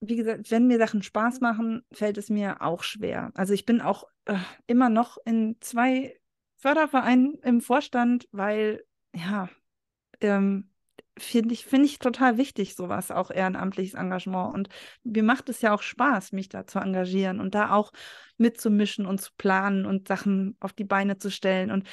wie 0.00 0.16
gesagt, 0.16 0.50
wenn 0.50 0.68
mir 0.68 0.78
Sachen 0.78 1.02
Spaß 1.02 1.40
machen, 1.40 1.82
fällt 1.92 2.16
es 2.16 2.30
mir 2.30 2.62
auch 2.62 2.82
schwer. 2.82 3.30
Also, 3.34 3.52
ich 3.52 3.66
bin 3.66 3.82
auch 3.82 4.04
äh, 4.24 4.38
immer 4.66 4.88
noch 4.88 5.18
in 5.26 5.58
zwei 5.60 6.18
Fördervereinen 6.56 7.34
im 7.42 7.60
Vorstand, 7.60 8.26
weil, 8.32 8.82
ja, 9.14 9.50
ähm, 10.22 10.69
finde 11.20 11.54
ich, 11.54 11.64
find 11.64 11.84
ich 11.84 11.98
total 11.98 12.38
wichtig, 12.38 12.74
sowas, 12.74 13.10
auch 13.10 13.30
ehrenamtliches 13.30 13.94
Engagement. 13.94 14.54
Und 14.54 14.68
mir 15.04 15.22
macht 15.22 15.48
es 15.48 15.60
ja 15.62 15.74
auch 15.74 15.82
Spaß, 15.82 16.32
mich 16.32 16.48
da 16.48 16.66
zu 16.66 16.78
engagieren 16.78 17.40
und 17.40 17.54
da 17.54 17.70
auch 17.72 17.92
mitzumischen 18.38 19.06
und 19.06 19.20
zu 19.20 19.30
planen 19.36 19.86
und 19.86 20.08
Sachen 20.08 20.56
auf 20.60 20.72
die 20.72 20.84
Beine 20.84 21.18
zu 21.18 21.30
stellen. 21.30 21.70
Und 21.70 21.86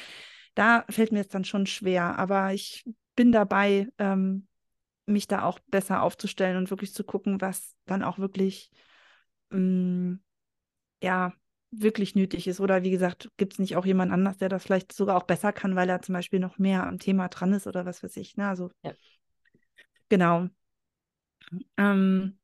da 0.55 0.85
fällt 0.89 1.11
mir 1.11 1.21
es 1.21 1.27
dann 1.29 1.45
schon 1.45 1.65
schwer. 1.65 2.17
Aber 2.17 2.53
ich 2.53 2.85
bin 3.15 3.31
dabei, 3.31 3.89
ähm, 3.97 4.47
mich 5.05 5.27
da 5.27 5.43
auch 5.43 5.59
besser 5.67 6.01
aufzustellen 6.03 6.57
und 6.57 6.69
wirklich 6.69 6.93
zu 6.93 7.03
gucken, 7.03 7.41
was 7.41 7.75
dann 7.85 8.03
auch 8.03 8.19
wirklich, 8.19 8.71
ähm, 9.51 10.21
ja, 11.01 11.33
wirklich 11.71 12.15
nötig 12.15 12.47
ist. 12.47 12.59
Oder 12.59 12.83
wie 12.83 12.91
gesagt, 12.91 13.29
gibt 13.37 13.53
es 13.53 13.59
nicht 13.59 13.75
auch 13.75 13.85
jemand 13.85 14.11
anders, 14.11 14.37
der 14.37 14.49
das 14.49 14.63
vielleicht 14.63 14.93
sogar 14.93 15.17
auch 15.17 15.23
besser 15.23 15.53
kann, 15.53 15.75
weil 15.75 15.89
er 15.89 16.01
zum 16.01 16.13
Beispiel 16.13 16.39
noch 16.39 16.57
mehr 16.57 16.85
am 16.85 16.99
Thema 16.99 17.27
dran 17.27 17.53
ist 17.53 17.67
oder 17.67 17.85
was 17.85 18.03
weiß 18.03 18.17
ich. 18.17 18.37
Ne? 18.37 18.47
Also, 18.47 18.71
ja. 18.83 18.93
Genau. 20.09 20.49
Ähm, 21.77 22.37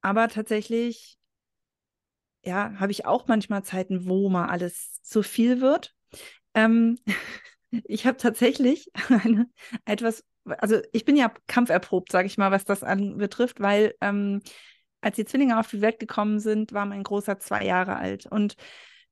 aber 0.00 0.28
tatsächlich, 0.28 1.18
ja, 2.44 2.72
habe 2.78 2.92
ich 2.92 3.06
auch 3.06 3.26
manchmal 3.26 3.64
Zeiten, 3.64 4.06
wo 4.06 4.28
mal 4.28 4.46
alles 4.46 5.02
zu 5.02 5.22
viel 5.22 5.60
wird. 5.60 5.94
Ähm, 6.54 6.98
ich 7.84 8.06
habe 8.06 8.16
tatsächlich 8.16 8.90
eine 9.08 9.48
etwas, 9.84 10.24
also 10.44 10.80
ich 10.92 11.04
bin 11.04 11.16
ja 11.16 11.32
kampferprobt, 11.46 12.12
sage 12.12 12.26
ich 12.26 12.38
mal, 12.38 12.50
was 12.50 12.64
das 12.64 12.82
anbetrifft, 12.82 13.60
weil 13.60 13.94
ähm, 14.00 14.42
als 15.00 15.16
die 15.16 15.24
Zwillinge 15.24 15.58
auf 15.58 15.68
die 15.68 15.80
Welt 15.80 15.98
gekommen 15.98 16.40
sind, 16.40 16.72
war 16.72 16.86
mein 16.86 17.02
Großer 17.02 17.38
zwei 17.38 17.64
Jahre 17.64 17.96
alt. 17.96 18.26
Und 18.26 18.56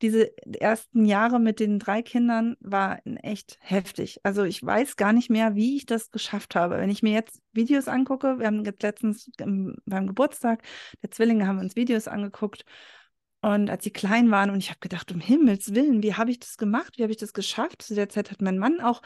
diese 0.03 0.33
ersten 0.61 1.05
Jahre 1.05 1.39
mit 1.39 1.61
den 1.61 1.79
drei 1.79 2.03
Kindern 2.03 2.57
waren 2.61 3.17
echt 3.19 3.59
heftig. 3.61 4.21
Also 4.23 4.45
ich 4.45 4.65
weiß 4.65 4.97
gar 4.97 5.13
nicht 5.13 5.31
mehr, 5.31 5.55
wie 5.55 5.77
ich 5.77 5.87
das 5.87 6.11
geschafft 6.11 6.55
habe. 6.55 6.79
Wenn 6.79 6.91
ich 6.91 7.03
mir 7.03 7.13
jetzt 7.13 7.41
Videos 7.53 7.89
angucke, 7.89 8.39
wir 8.39 8.47
haben 8.47 8.65
jetzt 8.65 8.83
letztens 8.83 9.31
beim 9.37 10.07
Geburtstag 10.07 10.63
der 11.03 11.11
Zwillinge 11.11 11.47
haben 11.47 11.59
uns 11.59 11.77
Videos 11.77 12.09
angeguckt 12.09 12.65
und 13.41 13.71
als 13.71 13.85
sie 13.85 13.91
klein 13.91 14.31
waren 14.31 14.51
und 14.51 14.59
ich 14.59 14.71
habe 14.71 14.81
gedacht, 14.81 15.13
um 15.13 15.21
Himmels 15.21 15.75
Willen, 15.75 16.03
wie 16.03 16.15
habe 16.15 16.31
ich 16.31 16.39
das 16.39 16.57
gemacht? 16.57 16.95
Wie 16.97 17.03
habe 17.03 17.13
ich 17.13 17.19
das 17.19 17.33
geschafft? 17.33 17.83
Zu 17.83 17.95
der 17.95 18.09
Zeit 18.09 18.31
hat 18.31 18.43
mein 18.43 18.59
Mann 18.59 18.81
auch 18.81 19.03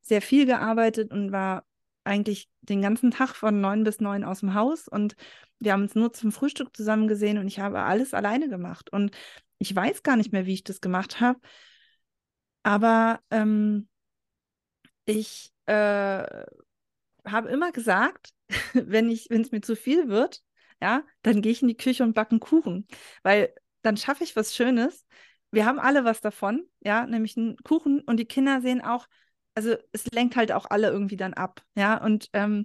sehr 0.00 0.22
viel 0.22 0.46
gearbeitet 0.46 1.10
und 1.12 1.30
war 1.30 1.64
eigentlich 2.04 2.48
den 2.62 2.82
ganzen 2.82 3.10
Tag 3.10 3.34
von 3.36 3.60
neun 3.60 3.84
bis 3.84 4.00
neun 4.00 4.24
aus 4.24 4.40
dem 4.40 4.54
Haus 4.54 4.88
und 4.88 5.14
wir 5.60 5.72
haben 5.72 5.82
uns 5.82 5.94
nur 5.94 6.12
zum 6.12 6.32
Frühstück 6.32 6.76
zusammen 6.76 7.06
gesehen 7.06 7.38
und 7.38 7.46
ich 7.46 7.60
habe 7.60 7.82
alles 7.82 8.14
alleine 8.14 8.48
gemacht. 8.48 8.92
Und 8.92 9.12
ich 9.62 9.74
weiß 9.76 10.02
gar 10.02 10.16
nicht 10.16 10.32
mehr, 10.32 10.44
wie 10.46 10.54
ich 10.54 10.64
das 10.64 10.80
gemacht 10.80 11.20
habe. 11.20 11.40
Aber 12.64 13.20
ähm, 13.30 13.88
ich 15.04 15.52
äh, 15.66 15.72
habe 17.26 17.48
immer 17.48 17.72
gesagt, 17.72 18.30
wenn 18.74 19.10
ich, 19.10 19.28
wenn 19.30 19.42
es 19.42 19.52
mir 19.52 19.60
zu 19.60 19.76
viel 19.76 20.08
wird, 20.08 20.42
ja, 20.80 21.04
dann 21.22 21.42
gehe 21.42 21.52
ich 21.52 21.62
in 21.62 21.68
die 21.68 21.76
Küche 21.76 22.02
und 22.02 22.14
backe 22.14 22.32
einen 22.32 22.40
Kuchen, 22.40 22.86
weil 23.22 23.54
dann 23.82 23.96
schaffe 23.96 24.24
ich 24.24 24.36
was 24.36 24.54
Schönes. 24.54 25.06
Wir 25.50 25.66
haben 25.66 25.78
alle 25.78 26.04
was 26.04 26.20
davon, 26.20 26.66
ja, 26.80 27.06
nämlich 27.06 27.36
einen 27.36 27.56
Kuchen 27.58 28.00
und 28.02 28.16
die 28.18 28.24
Kinder 28.26 28.60
sehen 28.60 28.80
auch, 28.82 29.06
also 29.54 29.76
es 29.92 30.06
lenkt 30.12 30.36
halt 30.36 30.50
auch 30.52 30.66
alle 30.70 30.88
irgendwie 30.90 31.16
dann 31.16 31.34
ab, 31.34 31.62
ja, 31.76 32.02
und 32.02 32.30
ähm, 32.32 32.64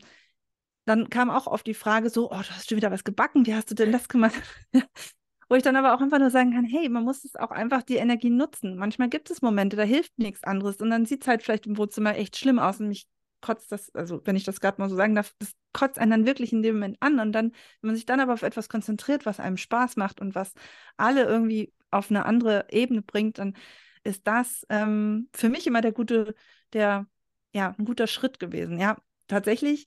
dann 0.85 1.09
kam 1.09 1.29
auch 1.29 1.47
oft 1.47 1.67
die 1.67 1.73
Frage 1.75 2.09
so, 2.09 2.31
oh, 2.31 2.35
du 2.37 2.49
hast 2.51 2.69
schon 2.69 2.77
wieder 2.77 2.91
was 2.91 3.03
gebacken, 3.05 3.45
wie 3.45 3.55
hast 3.55 3.71
du 3.71 3.75
denn 3.75 3.91
das 3.91 4.09
gemacht? 4.09 4.35
Wo 5.49 5.55
ich 5.55 5.63
dann 5.63 5.75
aber 5.77 5.95
auch 5.95 6.01
einfach 6.01 6.19
nur 6.19 6.29
sagen 6.29 6.51
kann, 6.53 6.65
hey, 6.65 6.89
man 6.89 7.03
muss 7.03 7.23
es 7.23 7.35
auch 7.35 7.51
einfach 7.51 7.81
die 7.83 7.95
Energie 7.95 8.29
nutzen. 8.29 8.75
Manchmal 8.77 9.09
gibt 9.09 9.31
es 9.31 9.41
Momente, 9.41 9.77
da 9.77 9.83
hilft 9.83 10.17
nichts 10.19 10.43
anderes 10.43 10.77
und 10.77 10.89
dann 10.89 11.05
sieht 11.05 11.21
es 11.21 11.27
halt 11.27 11.41
vielleicht 11.43 11.67
im 11.67 11.77
Wohnzimmer 11.77 12.15
echt 12.17 12.37
schlimm 12.37 12.59
aus 12.59 12.79
und 12.79 12.89
mich 12.89 13.07
kotzt 13.39 13.71
das, 13.71 13.93
also 13.95 14.21
wenn 14.25 14.35
ich 14.35 14.43
das 14.43 14.59
gerade 14.59 14.81
mal 14.81 14.89
so 14.89 14.95
sagen 14.95 15.15
darf, 15.15 15.33
das 15.39 15.51
kotzt 15.71 15.99
einen 15.99 16.11
dann 16.11 16.25
wirklich 16.25 16.51
in 16.51 16.63
dem 16.63 16.75
Moment 16.75 16.97
an 17.01 17.19
und 17.19 17.31
dann, 17.31 17.51
wenn 17.81 17.89
man 17.89 17.95
sich 17.95 18.05
dann 18.05 18.19
aber 18.19 18.33
auf 18.33 18.41
etwas 18.41 18.67
konzentriert, 18.67 19.25
was 19.25 19.39
einem 19.39 19.57
Spaß 19.57 19.95
macht 19.95 20.21
und 20.21 20.35
was 20.35 20.53
alle 20.97 21.23
irgendwie 21.23 21.73
auf 21.91 22.09
eine 22.09 22.25
andere 22.25 22.65
Ebene 22.71 23.01
bringt, 23.01 23.37
dann 23.37 23.55
ist 24.03 24.25
das 24.27 24.65
ähm, 24.69 25.29
für 25.33 25.49
mich 25.49 25.67
immer 25.67 25.81
der 25.81 25.91
gute, 25.91 26.35
der, 26.73 27.07
ja, 27.53 27.75
ein 27.77 27.85
guter 27.85 28.07
Schritt 28.07 28.39
gewesen. 28.39 28.79
Ja, 28.79 28.97
tatsächlich 29.27 29.85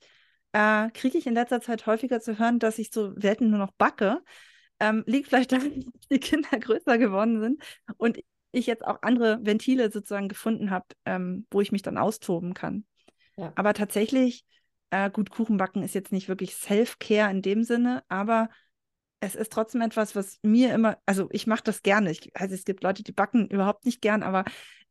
äh, 0.53 0.89
kriege 0.91 1.17
ich 1.17 1.27
in 1.27 1.33
letzter 1.33 1.61
Zeit 1.61 1.85
häufiger 1.85 2.19
zu 2.21 2.39
hören, 2.39 2.59
dass 2.59 2.79
ich 2.79 2.91
so 2.91 3.13
selten 3.19 3.49
nur 3.49 3.59
noch 3.59 3.71
backe. 3.71 4.23
Ähm, 4.81 5.03
liegt 5.05 5.27
vielleicht 5.27 5.51
daran, 5.51 5.79
dass 5.93 6.07
die 6.09 6.19
Kinder 6.19 6.59
größer 6.59 6.97
geworden 6.97 7.39
sind 7.39 7.63
und 7.97 8.19
ich 8.51 8.65
jetzt 8.65 8.85
auch 8.85 9.01
andere 9.03 9.39
Ventile 9.43 9.91
sozusagen 9.91 10.27
gefunden 10.27 10.71
habe, 10.71 10.87
ähm, 11.05 11.45
wo 11.51 11.61
ich 11.61 11.71
mich 11.71 11.83
dann 11.83 11.97
austoben 11.97 12.53
kann. 12.53 12.83
Ja. 13.37 13.53
Aber 13.55 13.73
tatsächlich, 13.73 14.43
äh, 14.89 15.09
gut, 15.09 15.29
Kuchenbacken 15.29 15.83
ist 15.83 15.95
jetzt 15.95 16.11
nicht 16.11 16.27
wirklich 16.27 16.55
Self-Care 16.55 17.31
in 17.31 17.41
dem 17.41 17.63
Sinne, 17.63 18.03
aber 18.09 18.49
es 19.21 19.35
ist 19.35 19.53
trotzdem 19.53 19.81
etwas, 19.81 20.15
was 20.15 20.39
mir 20.41 20.73
immer, 20.73 20.97
also 21.05 21.29
ich 21.31 21.45
mache 21.45 21.63
das 21.63 21.83
gerne. 21.83 22.11
Ich, 22.11 22.35
also 22.35 22.55
es 22.55 22.65
gibt 22.65 22.83
Leute, 22.83 23.03
die 23.03 23.11
backen 23.11 23.47
überhaupt 23.47 23.85
nicht 23.85 24.01
gern, 24.01 24.23
aber 24.23 24.43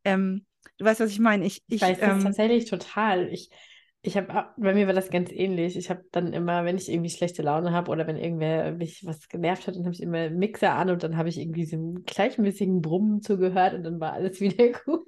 ähm, 0.05 0.47
du 0.79 0.85
weißt, 0.85 1.01
was 1.01 1.11
ich 1.11 1.19
meine. 1.19 1.45
Ich, 1.45 1.63
ich, 1.67 1.77
ich 1.77 1.83
weiß 1.83 1.99
ähm, 2.01 2.09
das 2.09 2.23
tatsächlich 2.23 2.67
total. 2.67 3.29
Ich 3.29 3.51
ich 4.03 4.17
habe, 4.17 4.47
bei 4.57 4.73
mir 4.73 4.87
war 4.87 4.95
das 4.95 5.11
ganz 5.11 5.31
ähnlich. 5.31 5.77
Ich 5.77 5.91
habe 5.91 6.03
dann 6.11 6.33
immer, 6.33 6.65
wenn 6.65 6.79
ich 6.79 6.91
irgendwie 6.91 7.11
schlechte 7.11 7.43
Laune 7.43 7.73
habe 7.73 7.91
oder 7.91 8.07
wenn 8.07 8.17
irgendwer 8.17 8.73
mich 8.73 9.05
was 9.05 9.29
genervt 9.29 9.67
hat, 9.67 9.77
dann 9.77 9.85
habe 9.85 9.95
ich 9.95 10.01
immer 10.01 10.31
Mixer 10.31 10.73
an 10.73 10.89
und 10.89 11.03
dann 11.03 11.19
habe 11.19 11.29
ich 11.29 11.39
irgendwie 11.39 11.67
so 11.67 11.77
einen 11.77 12.05
gleichmäßigen 12.05 12.81
Brummen 12.81 13.21
zugehört 13.21 13.75
und 13.75 13.83
dann 13.83 14.01
war 14.01 14.15
alles 14.15 14.41
wieder 14.41 14.69
gut. 14.69 15.07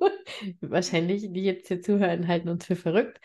Wahrscheinlich, 0.60 1.32
die 1.32 1.42
jetzt 1.42 1.68
hier 1.68 1.80
zuhören, 1.80 2.28
halten 2.28 2.50
uns 2.50 2.66
für 2.66 2.76
verrückt. 2.76 3.18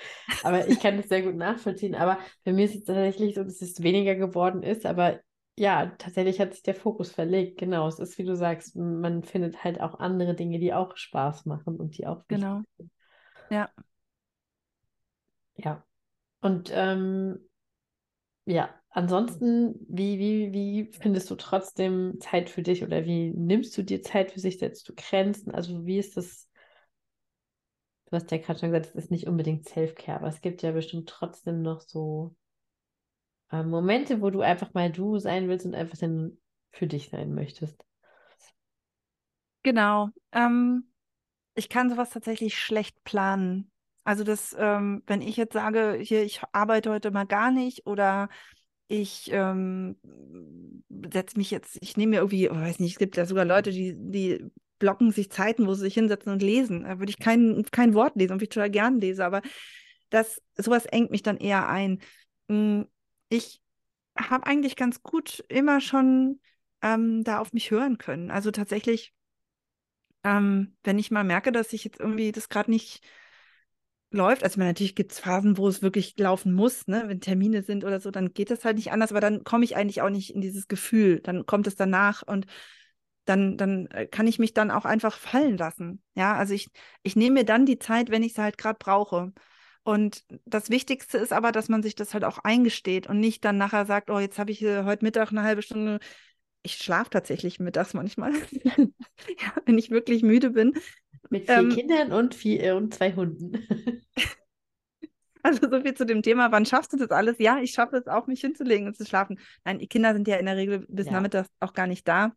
Aber 0.43 0.65
ich 0.69 0.79
kann 0.79 0.95
das 0.95 1.09
sehr 1.09 1.21
gut 1.21 1.35
nachvollziehen. 1.35 1.95
Aber 1.95 2.17
bei 2.45 2.53
mir 2.53 2.63
ist 2.63 2.75
es 2.75 2.83
tatsächlich 2.85 3.35
so, 3.35 3.43
dass 3.43 3.61
es 3.61 3.83
weniger 3.83 4.15
geworden 4.15 4.63
ist. 4.63 4.85
Aber 4.85 5.19
ja, 5.57 5.87
tatsächlich 5.97 6.39
hat 6.39 6.53
sich 6.53 6.63
der 6.63 6.75
Fokus 6.75 7.11
verlegt. 7.11 7.59
Genau, 7.59 7.89
es 7.89 7.99
ist, 7.99 8.17
wie 8.17 8.23
du 8.23 8.37
sagst, 8.37 8.77
man 8.77 9.23
findet 9.23 9.65
halt 9.65 9.81
auch 9.81 9.99
andere 9.99 10.33
Dinge, 10.33 10.59
die 10.59 10.73
auch 10.73 10.95
Spaß 10.95 11.45
machen 11.45 11.75
und 11.75 11.97
die 11.97 12.07
auch 12.07 12.25
genau. 12.27 12.61
Sind. 12.77 12.91
Ja, 13.49 13.69
ja. 15.57 15.83
Und 16.41 16.71
ähm, 16.73 17.39
ja, 18.45 18.69
ansonsten, 18.91 19.75
wie, 19.89 20.19
wie, 20.19 20.53
wie 20.53 20.91
findest 20.93 21.29
du 21.29 21.35
trotzdem 21.35 22.19
Zeit 22.21 22.49
für 22.49 22.63
dich 22.63 22.83
oder 22.83 23.05
wie 23.05 23.31
nimmst 23.31 23.77
du 23.77 23.83
dir 23.83 24.01
Zeit 24.01 24.31
für 24.31 24.39
sich? 24.39 24.59
Setzt 24.59 24.87
du 24.87 24.93
Grenzen? 24.95 25.53
Also 25.53 25.85
wie 25.85 25.99
ist 25.99 26.15
das? 26.17 26.49
Du 28.05 28.15
hast 28.15 28.31
ja 28.31 28.37
gerade 28.37 28.59
schon 28.59 28.71
gesagt, 28.71 28.87
es 28.87 28.95
ist 28.95 29.11
nicht 29.11 29.27
unbedingt 29.27 29.67
Self-Care, 29.67 30.19
aber 30.19 30.27
es 30.29 30.39
gibt 30.41 30.61
ja 30.61 30.71
bestimmt 30.71 31.09
trotzdem 31.09 31.61
noch 31.61 31.81
so 31.81 32.35
äh, 33.51 33.63
Momente, 33.63 34.21
wo 34.21 34.29
du 34.29 34.41
einfach 34.41 34.73
mal 34.73 34.91
du 34.91 35.19
sein 35.19 35.47
willst 35.49 35.65
und 35.65 35.75
einfach 35.75 35.97
dann 35.97 36.37
für 36.71 36.87
dich 36.87 37.09
sein 37.09 37.33
möchtest. 37.33 37.83
Genau. 39.63 40.09
Ähm, 40.31 40.87
ich 41.55 41.69
kann 41.69 41.89
sowas 41.89 42.11
tatsächlich 42.11 42.57
schlecht 42.57 43.03
planen. 43.03 43.71
Also 44.07 44.23
das, 44.23 44.55
ähm, 44.57 45.03
wenn 45.05 45.21
ich 45.21 45.35
jetzt 45.35 45.51
sage, 45.51 45.97
hier, 46.01 46.23
ich 46.23 46.39
arbeite 46.53 46.91
heute 46.91 47.11
mal 47.11 47.25
gar 47.25 47.51
nicht 47.51 47.85
oder 47.85 48.29
ich 48.87 49.29
ähm, 49.33 49.97
setze 51.11 51.37
mich 51.37 51.51
jetzt, 51.51 51.77
ich 51.81 51.97
nehme 51.97 52.11
mir 52.11 52.15
irgendwie, 52.19 52.49
oh, 52.49 52.55
weiß 52.55 52.79
nicht, 52.79 52.93
es 52.93 52.99
gibt 52.99 53.17
ja 53.17 53.25
sogar 53.25 53.43
Leute, 53.43 53.71
die, 53.71 53.95
die 53.97 54.45
blocken 54.79 55.11
sich 55.11 55.29
Zeiten, 55.29 55.67
wo 55.67 55.73
sie 55.73 55.81
sich 55.81 55.95
hinsetzen 55.95 56.31
und 56.31 56.41
lesen. 56.41 56.83
Da 56.85 56.99
würde 56.99 57.09
ich 57.09 57.19
kein, 57.19 57.65
kein 57.69 57.95
Wort 57.95 58.15
lesen, 58.15 58.31
und 58.31 58.41
ich 58.41 58.47
total 58.47 58.69
gern 58.69 59.01
lese, 59.01 59.25
aber 59.25 59.41
das, 60.09 60.41
sowas 60.55 60.85
engt 60.85 61.11
mich 61.11 61.21
dann 61.21 61.35
eher 61.35 61.67
ein. 61.67 61.99
Hm, 62.47 62.87
ich 63.27 63.61
habe 64.17 64.47
eigentlich 64.47 64.77
ganz 64.77 65.03
gut 65.03 65.43
immer 65.49 65.81
schon 65.81 66.39
ähm, 66.81 67.25
da 67.25 67.39
auf 67.39 67.51
mich 67.51 67.71
hören 67.71 67.97
können. 67.97 68.31
Also 68.31 68.51
tatsächlich, 68.51 69.13
ähm, 70.23 70.77
wenn 70.85 70.97
ich 70.97 71.11
mal 71.11 71.25
merke, 71.25 71.51
dass 71.51 71.73
ich 71.73 71.83
jetzt 71.83 71.99
irgendwie 71.99 72.31
das 72.31 72.47
gerade 72.47 72.71
nicht 72.71 73.03
läuft. 74.11 74.43
Also 74.43 74.59
natürlich 74.59 74.95
gibt 74.95 75.11
es 75.11 75.19
Phasen, 75.19 75.57
wo 75.57 75.67
es 75.67 75.81
wirklich 75.81 76.17
laufen 76.17 76.53
muss, 76.53 76.87
ne? 76.87 77.03
wenn 77.07 77.19
Termine 77.21 77.61
sind 77.63 77.83
oder 77.83 77.99
so, 77.99 78.11
dann 78.11 78.33
geht 78.33 78.51
das 78.51 78.63
halt 78.65 78.77
nicht 78.77 78.91
anders, 78.91 79.11
aber 79.11 79.19
dann 79.19 79.43
komme 79.43 79.65
ich 79.65 79.75
eigentlich 79.75 80.01
auch 80.01 80.09
nicht 80.09 80.33
in 80.33 80.41
dieses 80.41 80.67
Gefühl. 80.67 81.19
Dann 81.21 81.45
kommt 81.45 81.67
es 81.67 81.75
danach 81.75 82.23
und 82.23 82.45
dann, 83.25 83.57
dann 83.57 83.87
äh, 83.87 84.07
kann 84.07 84.27
ich 84.27 84.39
mich 84.39 84.53
dann 84.53 84.71
auch 84.71 84.85
einfach 84.85 85.17
fallen 85.17 85.57
lassen. 85.57 86.01
Ja, 86.15 86.35
also 86.35 86.53
ich, 86.53 86.69
ich 87.03 87.15
nehme 87.15 87.39
mir 87.39 87.45
dann 87.45 87.65
die 87.65 87.79
Zeit, 87.79 88.09
wenn 88.09 88.23
ich 88.23 88.33
sie 88.33 88.41
halt 88.41 88.57
gerade 88.57 88.77
brauche. 88.79 89.33
Und 89.83 90.23
das 90.45 90.69
Wichtigste 90.69 91.17
ist 91.17 91.33
aber, 91.33 91.51
dass 91.51 91.69
man 91.69 91.83
sich 91.83 91.95
das 91.95 92.13
halt 92.13 92.23
auch 92.23 92.39
eingesteht 92.39 93.07
und 93.07 93.19
nicht 93.19 93.45
dann 93.45 93.57
nachher 93.57 93.85
sagt, 93.85 94.09
oh, 94.09 94.19
jetzt 94.19 94.39
habe 94.39 94.51
ich 94.51 94.61
äh, 94.61 94.83
heute 94.83 95.05
Mittag 95.05 95.31
eine 95.31 95.43
halbe 95.43 95.61
Stunde. 95.61 95.99
Ich 96.63 96.75
schlafe 96.75 97.09
tatsächlich 97.09 97.59
mittags 97.59 97.93
manchmal, 97.93 98.33
ja, 98.51 99.53
wenn 99.65 99.77
ich 99.77 99.89
wirklich 99.89 100.23
müde 100.23 100.49
bin. 100.49 100.73
Mit 101.29 101.45
vier 101.45 101.57
ähm, 101.57 101.69
Kindern 101.69 102.11
und, 102.11 102.35
vier, 102.35 102.75
und 102.75 102.93
zwei 102.93 103.13
Hunden. 103.13 103.65
Also 105.43 105.69
so 105.69 105.79
viel 105.81 105.93
zu 105.93 106.05
dem 106.05 106.23
Thema, 106.23 106.51
wann 106.51 106.65
schaffst 106.65 106.91
du 106.91 106.97
das 106.97 107.09
alles? 107.09 107.37
Ja, 107.39 107.59
ich 107.61 107.71
schaffe 107.71 107.95
es 107.95 108.07
auch, 108.07 108.27
mich 108.27 108.41
hinzulegen 108.41 108.85
und 108.85 108.97
zu 108.97 109.05
schlafen. 109.05 109.39
Nein, 109.63 109.79
die 109.79 109.87
Kinder 109.87 110.11
sind 110.11 110.27
ja 110.27 110.35
in 110.35 110.45
der 110.45 110.57
Regel 110.57 110.85
bis 110.89 111.05
ja. 111.05 111.13
nachmittags 111.13 111.47
auch 111.61 111.71
gar 111.71 111.87
nicht 111.87 112.05
da. 112.05 112.33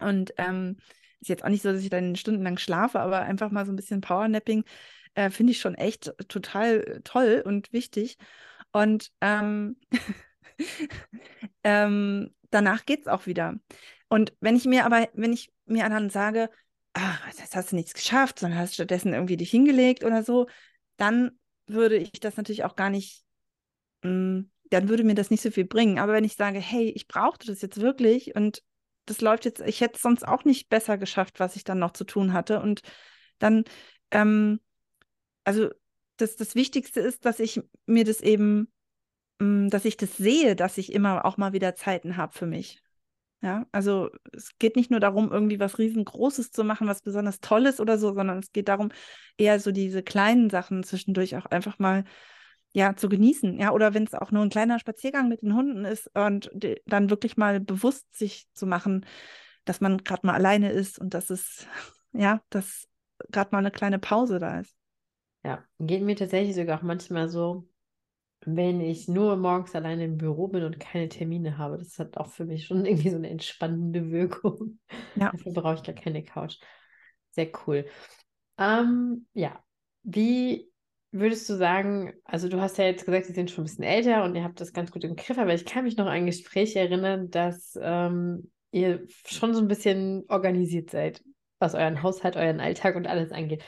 Und 0.00 0.34
ähm, 0.36 0.76
ist 1.20 1.28
jetzt 1.28 1.44
auch 1.44 1.50
nicht 1.50 1.62
so, 1.62 1.70
dass 1.70 1.82
ich 1.82 1.90
dann 1.90 2.16
stundenlang 2.16 2.58
schlafe, 2.58 2.98
aber 2.98 3.20
einfach 3.20 3.52
mal 3.52 3.64
so 3.64 3.70
ein 3.70 3.76
bisschen 3.76 4.00
Powernapping 4.00 4.64
äh, 5.14 5.30
finde 5.30 5.52
ich 5.52 5.60
schon 5.60 5.74
echt 5.76 6.14
total 6.28 7.00
toll 7.04 7.42
und 7.44 7.72
wichtig. 7.72 8.16
Und 8.72 9.12
ähm, 9.20 9.76
ähm, 11.64 12.34
danach 12.50 12.86
geht 12.86 13.02
es 13.02 13.06
auch 13.06 13.26
wieder. 13.26 13.54
Und 14.08 14.34
wenn 14.40 14.56
ich 14.56 14.64
mir 14.64 14.84
aber, 14.84 15.08
wenn 15.14 15.32
ich 15.32 15.52
mir 15.64 15.88
dann 15.88 16.10
sage, 16.10 16.50
ah, 16.96 17.18
jetzt 17.26 17.54
hast 17.54 17.72
du 17.72 17.76
nichts 17.76 17.94
geschafft, 17.94 18.38
sondern 18.38 18.58
hast 18.58 18.74
stattdessen 18.74 19.12
irgendwie 19.12 19.36
dich 19.36 19.50
hingelegt 19.50 20.04
oder 20.04 20.22
so, 20.22 20.46
dann 20.96 21.38
würde 21.66 21.96
ich 21.96 22.12
das 22.12 22.36
natürlich 22.36 22.64
auch 22.64 22.76
gar 22.76 22.90
nicht, 22.90 23.24
mh, 24.02 24.10
mm, 24.10 24.50
dann 24.70 24.88
würde 24.88 25.04
mir 25.04 25.14
das 25.14 25.30
nicht 25.30 25.42
so 25.42 25.50
viel 25.50 25.66
bringen. 25.66 25.98
Aber 25.98 26.12
wenn 26.12 26.24
ich 26.24 26.34
sage, 26.34 26.58
hey, 26.58 26.90
ich 26.90 27.06
brauchte 27.06 27.46
das 27.46 27.62
jetzt 27.62 27.80
wirklich 27.80 28.34
und 28.34 28.62
das 29.04 29.20
läuft 29.20 29.44
jetzt, 29.44 29.60
ich 29.60 29.80
hätte 29.80 29.96
es 29.96 30.02
sonst 30.02 30.26
auch 30.26 30.44
nicht 30.44 30.68
besser 30.68 30.98
geschafft, 30.98 31.38
was 31.38 31.54
ich 31.54 31.62
dann 31.62 31.78
noch 31.78 31.92
zu 31.92 32.04
tun 32.04 32.32
hatte. 32.32 32.60
Und 32.60 32.82
dann, 33.38 33.64
ähm, 34.10 34.60
also 35.44 35.70
das, 36.16 36.36
das 36.36 36.56
Wichtigste 36.56 37.00
ist, 37.00 37.24
dass 37.24 37.38
ich 37.38 37.60
mir 37.86 38.04
das 38.04 38.20
eben, 38.22 38.72
mh, 39.38 39.66
mm, 39.66 39.70
dass 39.70 39.84
ich 39.84 39.96
das 39.96 40.16
sehe, 40.16 40.56
dass 40.56 40.78
ich 40.78 40.92
immer 40.92 41.24
auch 41.24 41.36
mal 41.36 41.52
wieder 41.52 41.76
Zeiten 41.76 42.16
habe 42.16 42.32
für 42.36 42.46
mich. 42.46 42.82
Ja, 43.42 43.66
also 43.70 44.10
es 44.32 44.58
geht 44.58 44.76
nicht 44.76 44.90
nur 44.90 44.98
darum, 45.00 45.30
irgendwie 45.30 45.60
was 45.60 45.78
riesengroßes 45.78 46.50
zu 46.50 46.64
machen, 46.64 46.88
was 46.88 47.02
besonders 47.02 47.40
Tolles 47.40 47.80
oder 47.80 47.98
so, 47.98 48.14
sondern 48.14 48.38
es 48.38 48.52
geht 48.52 48.68
darum, 48.68 48.90
eher 49.36 49.60
so 49.60 49.72
diese 49.72 50.02
kleinen 50.02 50.48
Sachen 50.50 50.82
zwischendurch 50.82 51.36
auch 51.36 51.46
einfach 51.46 51.78
mal 51.78 52.04
ja 52.72 52.96
zu 52.96 53.08
genießen. 53.08 53.58
Ja, 53.58 53.72
oder 53.72 53.94
wenn 53.94 54.04
es 54.04 54.14
auch 54.14 54.30
nur 54.30 54.42
ein 54.42 54.50
kleiner 54.50 54.78
Spaziergang 54.78 55.28
mit 55.28 55.42
den 55.42 55.54
Hunden 55.54 55.84
ist 55.84 56.10
und 56.14 56.50
dann 56.86 57.10
wirklich 57.10 57.36
mal 57.36 57.60
bewusst 57.60 58.06
sich 58.16 58.48
zu 58.54 58.66
machen, 58.66 59.04
dass 59.64 59.80
man 59.80 59.98
gerade 59.98 60.26
mal 60.26 60.34
alleine 60.34 60.72
ist 60.72 60.98
und 60.98 61.12
dass 61.12 61.30
es, 61.30 61.66
ja, 62.12 62.42
dass 62.50 62.88
gerade 63.30 63.50
mal 63.52 63.58
eine 63.58 63.70
kleine 63.70 63.98
Pause 63.98 64.38
da 64.38 64.60
ist. 64.60 64.74
Ja, 65.44 65.64
geht 65.78 66.02
mir 66.02 66.16
tatsächlich 66.16 66.56
sogar 66.56 66.78
auch 66.78 66.82
manchmal 66.82 67.28
so, 67.28 67.68
wenn 68.46 68.80
ich 68.80 69.08
nur 69.08 69.36
morgens 69.36 69.74
alleine 69.74 70.04
im 70.04 70.16
Büro 70.16 70.48
bin 70.48 70.62
und 70.62 70.78
keine 70.78 71.08
Termine 71.08 71.58
habe. 71.58 71.78
Das 71.78 71.98
hat 71.98 72.16
auch 72.16 72.28
für 72.28 72.44
mich 72.44 72.66
schon 72.66 72.84
irgendwie 72.86 73.10
so 73.10 73.16
eine 73.16 73.28
entspannende 73.28 74.10
Wirkung. 74.10 74.78
Ja. 75.16 75.32
Dafür 75.32 75.52
brauche 75.52 75.74
ich 75.74 75.82
gar 75.82 75.94
keine 75.94 76.22
Couch. 76.22 76.58
Sehr 77.32 77.48
cool. 77.66 77.86
Ähm, 78.58 79.26
ja, 79.34 79.62
wie 80.04 80.70
würdest 81.10 81.48
du 81.50 81.54
sagen, 81.54 82.12
also 82.24 82.48
du 82.48 82.60
hast 82.60 82.78
ja 82.78 82.84
jetzt 82.84 83.04
gesagt, 83.04 83.26
sie 83.26 83.32
sind 83.32 83.50
schon 83.50 83.62
ein 83.62 83.66
bisschen 83.66 83.84
älter 83.84 84.24
und 84.24 84.34
ihr 84.34 84.44
habt 84.44 84.60
das 84.60 84.72
ganz 84.72 84.90
gut 84.90 85.04
im 85.04 85.16
Griff, 85.16 85.38
aber 85.38 85.52
ich 85.54 85.64
kann 85.64 85.84
mich 85.84 85.96
noch 85.96 86.06
an 86.06 86.12
ein 86.12 86.26
Gespräch 86.26 86.76
erinnern, 86.76 87.30
dass 87.30 87.78
ähm, 87.80 88.50
ihr 88.70 89.06
schon 89.26 89.54
so 89.54 89.60
ein 89.60 89.68
bisschen 89.68 90.24
organisiert 90.28 90.90
seid, 90.90 91.22
was 91.58 91.74
euren 91.74 92.02
Haushalt, 92.02 92.36
euren 92.36 92.60
Alltag 92.60 92.96
und 92.96 93.06
alles 93.06 93.32
angeht. 93.32 93.64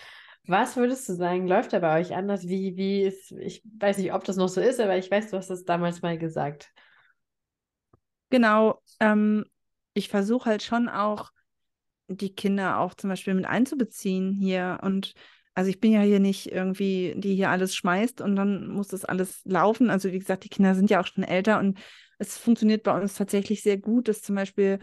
Was 0.48 0.76
würdest 0.78 1.06
du 1.10 1.12
sagen, 1.12 1.46
läuft 1.46 1.74
da 1.74 1.78
bei 1.78 2.00
euch 2.00 2.14
anders? 2.14 2.48
Wie, 2.48 2.74
wie 2.78 3.02
ist, 3.02 3.32
ich 3.32 3.62
weiß 3.78 3.98
nicht, 3.98 4.14
ob 4.14 4.24
das 4.24 4.36
noch 4.36 4.48
so 4.48 4.62
ist, 4.62 4.80
aber 4.80 4.96
ich 4.96 5.10
weiß, 5.10 5.30
du 5.30 5.36
hast 5.36 5.50
das 5.50 5.64
damals 5.64 6.00
mal 6.00 6.16
gesagt. 6.16 6.72
Genau, 8.30 8.80
ähm, 8.98 9.44
ich 9.92 10.08
versuche 10.08 10.48
halt 10.48 10.62
schon 10.62 10.88
auch, 10.88 11.32
die 12.08 12.34
Kinder 12.34 12.78
auch 12.78 12.94
zum 12.94 13.10
Beispiel 13.10 13.34
mit 13.34 13.44
einzubeziehen 13.44 14.32
hier 14.32 14.78
und 14.82 15.12
also 15.54 15.68
ich 15.68 15.80
bin 15.80 15.92
ja 15.92 16.00
hier 16.00 16.20
nicht 16.20 16.50
irgendwie, 16.50 17.12
die 17.18 17.34
hier 17.34 17.50
alles 17.50 17.76
schmeißt 17.76 18.22
und 18.22 18.34
dann 18.34 18.68
muss 18.68 18.88
das 18.88 19.04
alles 19.04 19.42
laufen. 19.44 19.90
Also 19.90 20.12
wie 20.12 20.18
gesagt, 20.18 20.44
die 20.44 20.48
Kinder 20.48 20.74
sind 20.74 20.88
ja 20.88 21.00
auch 21.00 21.06
schon 21.06 21.24
älter 21.24 21.58
und 21.58 21.78
es 22.18 22.38
funktioniert 22.38 22.84
bei 22.84 22.98
uns 22.98 23.14
tatsächlich 23.14 23.62
sehr 23.62 23.76
gut, 23.76 24.08
dass 24.08 24.22
zum 24.22 24.36
Beispiel 24.36 24.78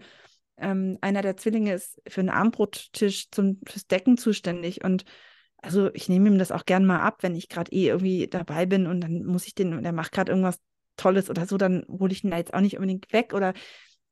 ähm, 0.58 0.98
einer 1.00 1.22
der 1.22 1.36
Zwillinge 1.36 1.72
ist 1.72 2.00
für 2.06 2.20
einen 2.20 2.30
Armbrottisch 2.30 3.30
zum, 3.32 3.58
fürs 3.66 3.88
Decken 3.88 4.16
zuständig 4.16 4.84
und 4.84 5.04
also 5.62 5.92
ich 5.94 6.08
nehme 6.08 6.28
ihm 6.28 6.38
das 6.38 6.52
auch 6.52 6.64
gern 6.64 6.84
mal 6.84 7.00
ab, 7.00 7.22
wenn 7.22 7.34
ich 7.34 7.48
gerade 7.48 7.72
eh 7.72 7.88
irgendwie 7.88 8.28
dabei 8.28 8.66
bin 8.66 8.86
und 8.86 9.00
dann 9.00 9.24
muss 9.24 9.46
ich 9.46 9.54
den, 9.54 9.82
der 9.82 9.92
macht 9.92 10.12
gerade 10.12 10.32
irgendwas 10.32 10.60
Tolles 10.96 11.28
oder 11.30 11.46
so, 11.46 11.58
dann 11.58 11.84
hole 11.88 12.12
ich 12.12 12.24
ihn 12.24 12.30
da 12.30 12.38
jetzt 12.38 12.54
auch 12.54 12.60
nicht 12.60 12.76
unbedingt 12.76 13.12
weg 13.12 13.34
oder 13.34 13.52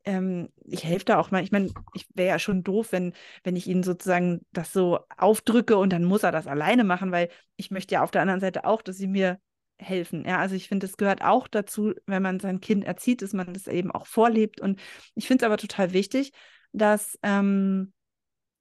ähm, 0.04 0.50
ich 0.64 0.84
helfe 0.84 1.06
da 1.06 1.18
auch 1.18 1.30
mal. 1.30 1.42
Ich 1.42 1.50
meine, 1.52 1.70
ich 1.94 2.06
wäre 2.14 2.28
ja 2.28 2.38
schon 2.38 2.62
doof, 2.62 2.92
wenn, 2.92 3.14
wenn 3.42 3.56
ich 3.56 3.66
ihn 3.66 3.82
sozusagen 3.82 4.44
das 4.52 4.72
so 4.72 5.00
aufdrücke 5.16 5.76
und 5.76 5.92
dann 5.92 6.04
muss 6.04 6.22
er 6.22 6.32
das 6.32 6.46
alleine 6.46 6.84
machen, 6.84 7.10
weil 7.10 7.30
ich 7.56 7.70
möchte 7.70 7.94
ja 7.94 8.02
auf 8.02 8.10
der 8.10 8.22
anderen 8.22 8.40
Seite 8.40 8.64
auch, 8.64 8.82
dass 8.82 8.96
sie 8.96 9.06
mir 9.06 9.38
helfen. 9.78 10.24
Ja, 10.26 10.38
also 10.38 10.54
ich 10.54 10.68
finde, 10.68 10.86
es 10.86 10.96
gehört 10.96 11.22
auch 11.22 11.48
dazu, 11.48 11.94
wenn 12.06 12.22
man 12.22 12.38
sein 12.38 12.60
Kind 12.60 12.84
erzieht, 12.84 13.22
dass 13.22 13.32
man 13.32 13.52
das 13.54 13.66
eben 13.66 13.90
auch 13.90 14.06
vorlebt. 14.06 14.60
Und 14.60 14.80
ich 15.14 15.26
finde 15.26 15.44
es 15.44 15.46
aber 15.46 15.56
total 15.56 15.92
wichtig, 15.92 16.32
dass, 16.72 17.18
ähm, 17.22 17.92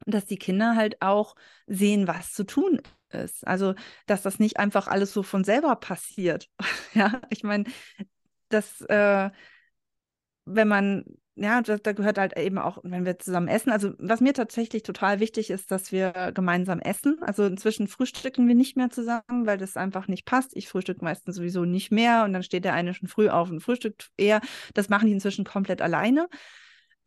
dass 0.05 0.25
die 0.25 0.37
Kinder 0.37 0.75
halt 0.75 1.01
auch 1.01 1.35
sehen, 1.67 2.07
was 2.07 2.33
zu 2.33 2.45
tun 2.45 2.81
ist. 3.09 3.45
Also, 3.47 3.75
dass 4.05 4.21
das 4.21 4.39
nicht 4.39 4.57
einfach 4.57 4.87
alles 4.87 5.13
so 5.13 5.23
von 5.23 5.43
selber 5.43 5.75
passiert. 5.75 6.49
ja, 6.93 7.21
ich 7.29 7.43
meine, 7.43 7.65
das, 8.49 8.81
äh, 8.81 9.29
wenn 10.45 10.67
man 10.67 11.05
ja, 11.35 11.61
da, 11.63 11.77
da, 11.77 11.93
gehört 11.93 12.19
halt 12.19 12.37
eben 12.37 12.59
auch, 12.59 12.77
wenn 12.83 13.05
wir 13.05 13.17
zusammen 13.17 13.47
essen. 13.47 13.71
Also, 13.71 13.93
was 13.97 14.21
mir 14.21 14.33
tatsächlich 14.33 14.83
total 14.83 15.19
wichtig 15.19 15.49
ist, 15.49 15.71
dass 15.71 15.91
wir 15.91 16.31
gemeinsam 16.33 16.79
essen. 16.79 17.17
Also, 17.21 17.45
inzwischen 17.45 17.87
frühstücken 17.87 18.47
wir 18.47 18.53
nicht 18.53 18.77
mehr 18.77 18.91
zusammen, 18.91 19.45
weil 19.45 19.57
das 19.57 19.75
einfach 19.75 20.07
nicht 20.07 20.25
passt. 20.25 20.55
Ich 20.55 20.69
frühstücke 20.69 21.03
meistens 21.03 21.35
sowieso 21.37 21.65
nicht 21.65 21.91
mehr 21.91 22.23
und 22.23 22.33
dann 22.33 22.43
steht 22.43 22.65
der 22.65 22.73
eine 22.73 22.93
schon 22.93 23.07
früh 23.07 23.29
auf 23.29 23.49
und 23.49 23.61
frühstückt 23.61 24.11
eher. 24.15 24.41
Das 24.75 24.89
machen 24.89 25.07
die 25.07 25.13
inzwischen 25.13 25.43
komplett 25.43 25.81
alleine. 25.81 26.29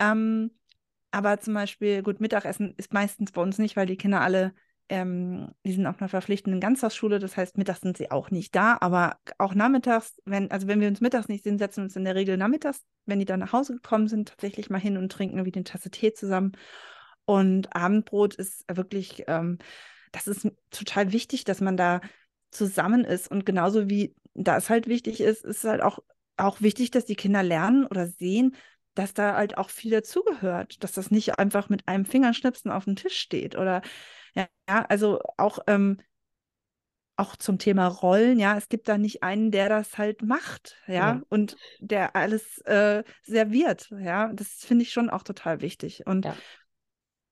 Ähm, 0.01 0.51
aber 1.17 1.41
zum 1.41 1.55
Beispiel, 1.55 2.03
gut, 2.03 2.21
Mittagessen 2.21 2.75
ist 2.77 2.93
meistens 2.93 3.33
bei 3.33 3.43
uns 3.43 3.59
nicht, 3.59 3.77
weil 3.77 3.87
die 3.87 3.97
Kinder 3.97 4.21
alle 4.21 4.53
ähm, 4.89 5.49
die 5.65 5.73
sind 5.73 5.87
auf 5.87 6.01
einer 6.01 6.09
verpflichtenden 6.09 6.61
Ganztagsschule, 6.61 7.19
das 7.19 7.37
heißt, 7.37 7.59
mittags 7.59 7.81
sind 7.81 7.97
sie 7.97 8.11
auch 8.11 8.31
nicht 8.31 8.55
da, 8.55 8.79
aber 8.81 9.17
auch 9.39 9.55
nachmittags, 9.55 10.21
wenn, 10.25 10.51
also 10.51 10.69
wenn 10.69 10.81
wir 10.81 10.89
uns 10.89 11.01
mittags 11.01 11.29
nicht 11.29 11.43
sehen, 11.43 11.59
setzen 11.59 11.79
wir 11.79 11.85
uns 11.85 11.97
in 11.97 12.05
der 12.05 12.15
Regel 12.15 12.37
nachmittags, 12.37 12.85
wenn 13.05 13.19
die 13.19 13.25
dann 13.25 13.41
nach 13.41 13.53
Hause 13.53 13.75
gekommen 13.75 14.07
sind, 14.07 14.29
tatsächlich 14.29 14.71
mal 14.71 14.79
hin 14.79 14.97
und 14.97 15.11
trinken 15.11 15.39
irgendwie 15.39 15.57
eine 15.57 15.65
Tasse 15.65 15.91
Tee 15.91 16.13
zusammen. 16.13 16.53
Und 17.25 17.75
Abendbrot 17.75 18.37
ist 18.37 18.65
wirklich, 18.73 19.25
ähm, 19.27 19.59
das 20.13 20.29
ist 20.29 20.49
total 20.71 21.13
wichtig, 21.13 21.45
dass 21.45 21.61
man 21.61 21.77
da 21.77 22.01
zusammen 22.53 23.05
ist. 23.05 23.29
Und 23.29 23.45
genauso 23.45 23.89
wie 23.89 24.15
das 24.35 24.71
halt 24.71 24.87
wichtig 24.87 25.21
ist, 25.21 25.45
ist 25.45 25.65
halt 25.65 25.83
auch, 25.83 25.99
auch 26.37 26.61
wichtig, 26.61 26.93
dass 26.93 27.05
die 27.05 27.17
Kinder 27.17 27.43
lernen 27.43 27.87
oder 27.87 28.07
sehen, 28.07 28.55
dass 28.97 29.15
da 29.15 29.37
halt 29.37 29.59
auch 29.59 29.71
viel 29.71 29.93
dazugehört, 29.93 30.83
dass 30.83 30.93
das 30.93 31.11
nicht 31.11 31.39
einfach 31.39 31.69
mit 31.69 31.87
einem 31.87 32.07
Fingerschnipsen 32.07 32.71
auf 32.71 32.85
dem 32.85 32.97
Tisch 32.97 33.19
steht 33.19 33.57
oder 33.57 33.83
ja, 34.35 34.49
also 34.67 35.21
auch, 35.37 35.61
ähm, 35.67 35.99
auch 37.17 37.37
zum 37.37 37.59
Thema 37.59 37.87
Rollen, 37.87 38.39
ja, 38.39 38.57
es 38.57 38.69
gibt 38.69 38.89
da 38.89 38.99
nicht 38.99 39.23
einen, 39.23 39.51
der 39.51 39.69
das 39.69 39.97
halt 39.97 40.23
macht, 40.23 40.77
ja, 40.87 40.95
ja. 40.95 41.23
und 41.29 41.57
der 41.79 42.17
alles 42.17 42.59
äh, 42.63 43.05
serviert, 43.23 43.91
ja, 43.99 44.33
das 44.33 44.49
finde 44.49 44.83
ich 44.83 44.93
schon 44.93 45.09
auch 45.09 45.23
total 45.23 45.61
wichtig. 45.61 46.07
Und 46.07 46.27
ja. 46.27 46.37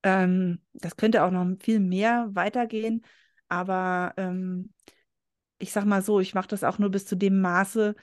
ähm, 0.03 0.61
das 0.73 0.95
könnte 0.97 1.23
auch 1.23 1.31
noch 1.31 1.45
viel 1.59 1.79
mehr 1.79 2.29
weitergehen, 2.31 3.05
aber 3.47 4.13
ähm, 4.17 4.73
ich 5.59 5.71
sag 5.71 5.85
mal 5.85 6.01
so, 6.01 6.19
ich 6.19 6.33
mache 6.33 6.47
das 6.47 6.63
auch 6.63 6.79
nur 6.79 6.89
bis 6.89 7.05
zu 7.05 7.15
dem 7.15 7.41
Maße, 7.41 7.95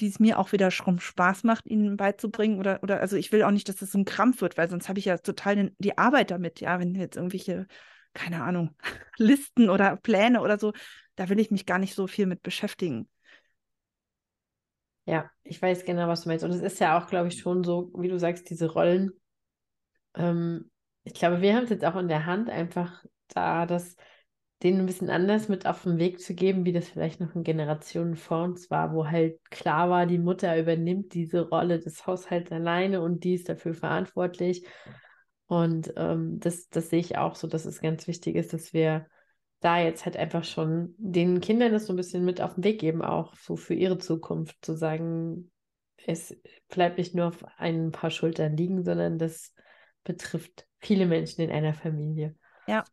wie 0.00 0.08
es 0.08 0.20
mir 0.20 0.38
auch 0.38 0.52
wieder 0.52 0.70
schon 0.70 1.00
Spaß 1.00 1.44
macht, 1.44 1.66
ihnen 1.66 1.96
beizubringen. 1.96 2.58
Oder, 2.58 2.82
oder 2.82 3.00
also 3.00 3.16
ich 3.16 3.32
will 3.32 3.42
auch 3.42 3.50
nicht, 3.50 3.68
dass 3.68 3.76
das 3.76 3.92
so 3.92 3.98
ein 3.98 4.04
Krampf 4.04 4.40
wird, 4.40 4.56
weil 4.56 4.68
sonst 4.68 4.88
habe 4.88 4.98
ich 4.98 5.04
ja 5.06 5.18
total 5.18 5.56
den, 5.56 5.76
die 5.78 5.98
Arbeit 5.98 6.30
damit, 6.30 6.60
ja, 6.60 6.78
wenn 6.78 6.94
jetzt 6.94 7.16
irgendwelche 7.16 7.66
keine 8.14 8.42
Ahnung, 8.42 8.74
Listen 9.18 9.68
oder 9.68 9.96
Pläne 9.96 10.40
oder 10.40 10.58
so, 10.58 10.72
da 11.16 11.28
will 11.28 11.40
ich 11.40 11.50
mich 11.50 11.66
gar 11.66 11.78
nicht 11.78 11.94
so 11.94 12.06
viel 12.06 12.26
mit 12.26 12.42
beschäftigen. 12.42 13.08
Ja, 15.04 15.30
ich 15.42 15.60
weiß 15.60 15.84
genau, 15.84 16.08
was 16.08 16.22
du 16.22 16.30
meinst. 16.30 16.44
Und 16.44 16.52
es 16.52 16.62
ist 16.62 16.80
ja 16.80 16.98
auch, 16.98 17.08
glaube 17.08 17.28
ich, 17.28 17.38
schon 17.38 17.62
so, 17.62 17.92
wie 17.98 18.08
du 18.08 18.18
sagst, 18.18 18.48
diese 18.48 18.72
Rollen. 18.72 19.12
Ähm, 20.14 20.70
ich 21.02 21.12
glaube, 21.12 21.42
wir 21.42 21.54
haben 21.54 21.64
es 21.64 21.70
jetzt 21.70 21.84
auch 21.84 21.96
in 21.96 22.08
der 22.08 22.24
Hand, 22.24 22.48
einfach 22.48 23.04
da 23.28 23.66
das 23.66 23.96
denen 24.64 24.80
ein 24.80 24.86
bisschen 24.86 25.10
anders 25.10 25.48
mit 25.48 25.66
auf 25.66 25.82
den 25.82 25.98
Weg 25.98 26.20
zu 26.20 26.34
geben, 26.34 26.64
wie 26.64 26.72
das 26.72 26.88
vielleicht 26.88 27.20
noch 27.20 27.34
in 27.34 27.44
Generationen 27.44 28.16
vor 28.16 28.42
uns 28.44 28.70
war, 28.70 28.94
wo 28.94 29.06
halt 29.06 29.38
klar 29.50 29.90
war, 29.90 30.06
die 30.06 30.18
Mutter 30.18 30.58
übernimmt 30.58 31.12
diese 31.12 31.42
Rolle 31.48 31.78
des 31.78 32.06
Haushalts 32.06 32.50
alleine 32.50 33.02
und 33.02 33.24
die 33.24 33.34
ist 33.34 33.50
dafür 33.50 33.74
verantwortlich. 33.74 34.66
Und 35.46 35.92
ähm, 35.96 36.40
das, 36.40 36.70
das 36.70 36.88
sehe 36.88 37.00
ich 37.00 37.18
auch 37.18 37.34
so, 37.34 37.46
dass 37.46 37.66
es 37.66 37.82
ganz 37.82 38.08
wichtig 38.08 38.36
ist, 38.36 38.54
dass 38.54 38.72
wir 38.72 39.06
da 39.60 39.78
jetzt 39.78 40.06
halt 40.06 40.16
einfach 40.16 40.44
schon 40.44 40.94
den 40.96 41.40
Kindern 41.42 41.72
das 41.72 41.86
so 41.86 41.92
ein 41.92 41.96
bisschen 41.96 42.24
mit 42.24 42.40
auf 42.40 42.54
den 42.54 42.64
Weg 42.64 42.80
geben, 42.80 43.02
auch 43.02 43.34
so 43.36 43.56
für 43.56 43.74
ihre 43.74 43.98
Zukunft, 43.98 44.56
zu 44.64 44.74
sagen, 44.74 45.50
es 46.06 46.34
bleibt 46.68 46.96
nicht 46.96 47.14
nur 47.14 47.28
auf 47.28 47.44
ein 47.58 47.90
paar 47.90 48.10
Schultern 48.10 48.56
liegen, 48.56 48.82
sondern 48.82 49.18
das 49.18 49.54
betrifft 50.04 50.66
viele 50.80 51.06
Menschen 51.06 51.42
in 51.42 51.50
einer 51.50 51.74
Familie. 51.74 52.34
Ja, 52.66 52.84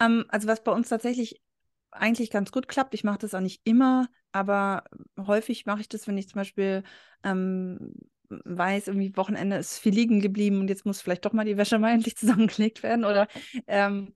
ähm, 0.00 0.24
also 0.28 0.48
was 0.48 0.62
bei 0.62 0.72
uns 0.72 0.88
tatsächlich 0.88 1.40
eigentlich 1.90 2.30
ganz 2.30 2.52
gut 2.52 2.68
klappt, 2.68 2.94
ich 2.94 3.04
mache 3.04 3.18
das 3.18 3.34
auch 3.34 3.40
nicht 3.40 3.62
immer, 3.64 4.08
aber 4.32 4.84
häufig 5.18 5.66
mache 5.66 5.80
ich 5.80 5.88
das, 5.88 6.06
wenn 6.06 6.18
ich 6.18 6.28
zum 6.28 6.36
Beispiel 6.40 6.82
ähm, 7.24 7.94
weiß, 8.28 8.88
irgendwie 8.88 9.16
Wochenende 9.16 9.56
ist 9.56 9.78
viel 9.78 9.94
liegen 9.94 10.20
geblieben 10.20 10.60
und 10.60 10.68
jetzt 10.68 10.84
muss 10.84 11.00
vielleicht 11.00 11.24
doch 11.24 11.32
mal 11.32 11.44
die 11.44 11.56
Wäsche 11.56 11.78
mal 11.78 11.92
endlich 11.94 12.16
zusammengelegt 12.16 12.82
werden 12.82 13.04
oder 13.04 13.26
ähm, 13.66 14.14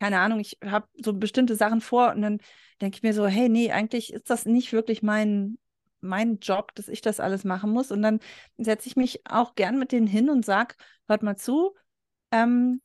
keine 0.00 0.18
Ahnung, 0.18 0.40
ich 0.40 0.58
habe 0.64 0.88
so 0.94 1.12
bestimmte 1.12 1.54
Sachen 1.54 1.80
vor 1.80 2.10
und 2.12 2.22
dann 2.22 2.38
denke 2.80 2.96
ich 2.96 3.02
mir 3.04 3.14
so, 3.14 3.26
hey, 3.28 3.48
nee, 3.48 3.70
eigentlich 3.70 4.12
ist 4.12 4.30
das 4.30 4.46
nicht 4.46 4.72
wirklich 4.72 5.02
mein, 5.04 5.58
mein 6.00 6.38
Job, 6.40 6.74
dass 6.74 6.88
ich 6.88 7.02
das 7.02 7.20
alles 7.20 7.44
machen 7.44 7.70
muss. 7.70 7.92
Und 7.92 8.02
dann 8.02 8.18
setze 8.58 8.88
ich 8.88 8.96
mich 8.96 9.20
auch 9.26 9.54
gern 9.54 9.78
mit 9.78 9.92
denen 9.92 10.08
hin 10.08 10.28
und 10.28 10.44
sage, 10.44 10.74
hört 11.06 11.22
mal 11.22 11.36
zu, 11.36 11.76
ähm, 12.32 12.80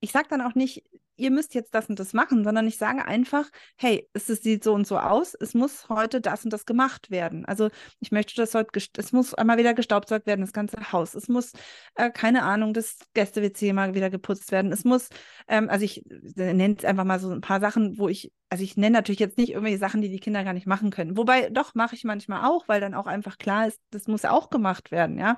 ich 0.00 0.12
sage 0.12 0.28
dann 0.28 0.40
auch 0.42 0.54
nicht, 0.54 0.84
ihr 1.16 1.30
müsst 1.30 1.54
jetzt 1.54 1.74
das 1.74 1.88
und 1.88 1.98
das 1.98 2.12
machen, 2.12 2.44
sondern 2.44 2.66
ich 2.66 2.78
sage 2.78 3.04
einfach, 3.04 3.48
hey, 3.76 4.08
es, 4.12 4.26
sieht 4.26 4.62
so 4.62 4.74
und 4.74 4.86
so 4.86 4.98
aus, 4.98 5.34
es 5.34 5.54
muss 5.54 5.88
heute 5.88 6.20
das 6.20 6.44
und 6.44 6.52
das 6.52 6.66
gemacht 6.66 7.10
werden. 7.10 7.44
Also 7.44 7.68
ich 8.00 8.12
möchte, 8.12 8.34
dass 8.36 8.54
heute, 8.54 8.80
es 8.96 9.12
muss 9.12 9.34
einmal 9.34 9.58
wieder 9.58 9.74
gestaubsaugt 9.74 10.26
werden, 10.26 10.42
das 10.42 10.52
ganze 10.52 10.92
Haus. 10.92 11.14
Es 11.14 11.28
muss, 11.28 11.52
äh, 11.94 12.10
keine 12.10 12.42
Ahnung, 12.42 12.74
das 12.74 12.98
Gäste-WC 13.14 13.72
mal 13.72 13.94
wieder 13.94 14.10
geputzt 14.10 14.52
werden. 14.52 14.72
Es 14.72 14.84
muss, 14.84 15.08
ähm, 15.48 15.68
also 15.68 15.84
ich 15.84 16.04
äh, 16.36 16.52
nenne 16.52 16.76
es 16.78 16.84
einfach 16.84 17.04
mal 17.04 17.18
so 17.18 17.30
ein 17.30 17.40
paar 17.40 17.60
Sachen, 17.60 17.98
wo 17.98 18.08
ich, 18.08 18.32
also 18.50 18.62
ich 18.62 18.76
nenne 18.76 18.94
natürlich 18.94 19.20
jetzt 19.20 19.38
nicht 19.38 19.50
irgendwelche 19.50 19.78
Sachen, 19.78 20.02
die 20.02 20.10
die 20.10 20.20
Kinder 20.20 20.44
gar 20.44 20.52
nicht 20.52 20.66
machen 20.66 20.90
können. 20.90 21.16
Wobei, 21.16 21.50
doch, 21.50 21.74
mache 21.74 21.94
ich 21.94 22.04
manchmal 22.04 22.44
auch, 22.44 22.68
weil 22.68 22.80
dann 22.80 22.94
auch 22.94 23.06
einfach 23.06 23.38
klar 23.38 23.66
ist, 23.66 23.80
das 23.90 24.06
muss 24.06 24.24
auch 24.24 24.50
gemacht 24.50 24.90
werden, 24.90 25.18
ja. 25.18 25.36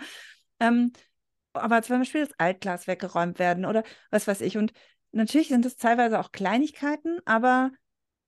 Ähm, 0.60 0.92
aber 1.52 1.82
zum 1.82 1.98
Beispiel 1.98 2.24
das 2.24 2.38
Altglas 2.38 2.86
weggeräumt 2.86 3.38
werden 3.38 3.64
oder 3.64 3.82
was 4.10 4.26
weiß 4.26 4.40
ich. 4.40 4.56
Und 4.56 4.72
natürlich 5.12 5.48
sind 5.48 5.64
es 5.66 5.76
teilweise 5.76 6.18
auch 6.20 6.32
Kleinigkeiten, 6.32 7.20
aber 7.24 7.70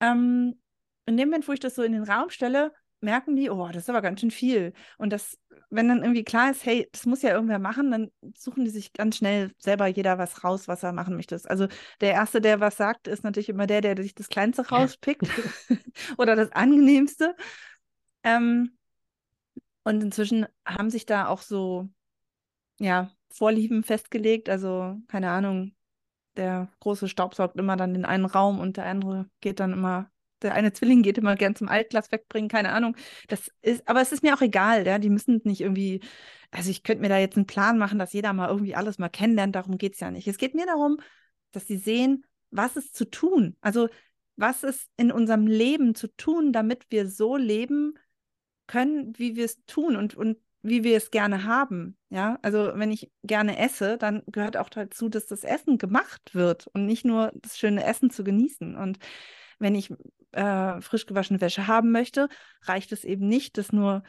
ähm, 0.01 0.61
in 1.07 1.16
dem 1.16 1.29
Moment, 1.29 1.49
wo 1.49 1.53
ich 1.53 1.61
das 1.61 1.75
so 1.75 1.83
in 1.83 1.93
den 1.93 2.05
Raum 2.05 2.31
stelle, 2.31 2.73
merken 3.01 3.37
die, 3.37 3.51
oh, 3.51 3.69
das 3.69 3.85
ist 3.85 3.90
aber 3.90 4.03
ganz 4.03 4.21
schön 4.21 4.31
viel. 4.31 4.73
Und 4.99 5.11
das, 5.11 5.38
wenn 5.71 5.88
dann 5.88 6.03
irgendwie 6.03 6.25
klar 6.25 6.51
ist, 6.51 6.64
hey, 6.66 6.88
das 6.93 7.07
muss 7.07 7.23
ja 7.23 7.31
irgendwer 7.31 7.59
machen, 7.59 7.90
dann 7.90 8.11
suchen 8.37 8.64
die 8.64 8.71
sich 8.71 8.93
ganz 8.93 9.16
schnell 9.16 9.53
selber 9.59 9.87
jeder 9.87 10.19
was 10.19 10.45
raus, 10.45 10.69
was 10.69 10.83
er 10.83 10.93
machen 10.93 11.16
möchte. 11.16 11.40
Also 11.47 11.66
der 12.01 12.12
Erste, 12.12 12.40
der 12.40 12.61
was 12.61 12.77
sagt, 12.77 13.09
ist 13.09 13.25
natürlich 13.25 13.49
immer 13.49 13.66
der, 13.66 13.81
der 13.81 13.97
sich 13.97 14.14
das 14.14 14.29
Kleinste 14.29 14.69
rauspickt 14.69 15.27
oder 16.19 16.37
das 16.37 16.53
Angenehmste. 16.53 17.35
Ähm, 18.23 18.77
und 19.85 20.03
inzwischen 20.03 20.47
haben 20.66 20.90
sich 20.90 21.07
da 21.07 21.27
auch 21.27 21.43
so, 21.43 21.88
ja, 22.79 23.11
Vorlieben 23.33 23.85
festgelegt. 23.85 24.49
Also, 24.49 24.97
keine 25.09 25.31
Ahnung, 25.31 25.75
der 26.40 26.68
große 26.81 27.09
staubsaugt 27.09 27.57
immer 27.57 27.76
dann 27.76 27.94
in 27.94 28.05
einen 28.05 28.24
Raum 28.24 28.59
und 28.59 28.76
der 28.76 28.87
andere 28.87 29.29
geht 29.40 29.61
dann 29.61 29.72
immer 29.72 30.11
der 30.42 30.55
eine 30.55 30.72
Zwilling 30.72 31.03
geht 31.03 31.18
immer 31.18 31.37
gern 31.37 31.55
zum 31.55 31.68
Altglas 31.68 32.11
wegbringen, 32.12 32.48
keine 32.48 32.72
Ahnung. 32.72 32.96
Das 33.29 33.50
ist, 33.62 33.87
aber 33.87 34.00
es 34.00 34.12
ist 34.12 34.22
mir 34.22 34.35
auch 34.35 34.40
egal, 34.40 34.87
ja. 34.87 34.98
Die 34.98 35.11
müssen 35.11 35.40
nicht 35.44 35.61
irgendwie, 35.61 36.00
also 36.50 36.70
ich 36.70 36.83
könnte 36.83 37.03
mir 37.03 37.09
da 37.09 37.18
jetzt 37.18 37.37
einen 37.37 37.46
Plan 37.46 37.79
machen, 37.79 37.98
dass 37.98 38.12
jeder 38.12 38.33
mal 38.33 38.48
irgendwie 38.48 38.74
alles 38.74 38.98
mal 38.98 39.09
kennenlernt, 39.09 39.55
darum 39.55 39.79
geht 39.79 39.94
es 39.94 40.00
ja 40.00 40.11
nicht. 40.11 40.26
Es 40.29 40.38
geht 40.38 40.55
mir 40.55 40.66
darum, 40.66 40.98
dass 41.53 41.66
sie 41.66 41.76
sehen, 41.76 42.24
was 42.50 42.76
ist 42.76 42.94
zu 42.94 43.05
tun. 43.05 43.57
Also 43.61 43.88
was 44.37 44.62
ist 44.62 44.88
in 44.96 45.12
unserem 45.12 45.46
Leben 45.46 45.94
zu 45.94 46.09
tun, 46.16 46.53
damit 46.53 46.87
wir 46.90 47.09
so 47.09 47.37
leben 47.37 47.94
können, 48.66 49.18
wie 49.18 49.37
wir 49.37 49.44
es 49.44 49.62
tun 49.66 49.96
und, 49.96 50.14
und 50.14 50.38
wie 50.62 50.85
wir 50.85 50.96
es 50.96 51.11
gerne 51.11 51.44
haben. 51.44 51.96
Ja, 52.11 52.38
also 52.42 52.73
wenn 52.75 52.90
ich 52.90 53.11
gerne 53.23 53.59
esse, 53.59 53.96
dann 53.99 54.23
gehört 54.27 54.57
auch 54.57 54.68
dazu, 54.68 55.09
dass 55.09 55.27
das 55.27 55.44
Essen 55.44 55.79
gemacht 55.79 56.35
wird 56.35 56.66
und 56.68 56.87
nicht 56.87 57.05
nur 57.05 57.33
das 57.37 57.59
schöne 57.59 57.85
Essen 57.85 58.11
zu 58.11 58.25
genießen. 58.25 58.77
Und 58.77 58.99
wenn 59.59 59.75
ich 59.75 59.92
äh, 60.33 60.81
frisch 60.81 61.07
gewaschene 61.07 61.40
Wäsche 61.40 61.66
haben 61.66 61.92
möchte, 61.92 62.29
reicht 62.62 62.92
es 62.92 63.05
eben 63.05 63.27
nicht, 63.27 63.59
das 63.59 63.73
nur 63.73 64.03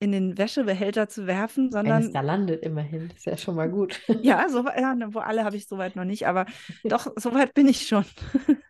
in 0.00 0.12
den 0.12 0.38
Wäschebehälter 0.38 1.08
zu 1.08 1.26
werfen, 1.26 1.70
sondern. 1.72 2.00
Wenn 2.00 2.06
es 2.06 2.12
da 2.12 2.20
landet 2.20 2.62
immerhin, 2.62 3.10
ist 3.10 3.26
ja 3.26 3.36
schon 3.36 3.56
mal 3.56 3.68
gut. 3.68 4.00
ja, 4.22 4.48
so, 4.48 4.64
ja, 4.64 4.94
ne, 4.94 5.12
wo 5.12 5.18
alle 5.18 5.44
habe 5.44 5.56
ich 5.56 5.66
soweit 5.66 5.96
noch 5.96 6.04
nicht, 6.04 6.26
aber 6.26 6.46
doch, 6.84 7.12
soweit 7.16 7.54
bin 7.54 7.68
ich 7.68 7.86
schon. 7.86 8.04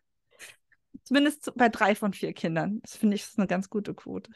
Zumindest 1.04 1.52
bei 1.57 1.68
drei 1.68 1.94
von 1.94 2.12
vier 2.12 2.33
Kindern. 2.33 2.81
Das 2.83 2.96
finde 2.96 3.16
ich 3.16 3.22
ist 3.22 3.38
eine 3.38 3.46
ganz 3.46 3.70
gute 3.70 3.94
Quote. 3.94 4.31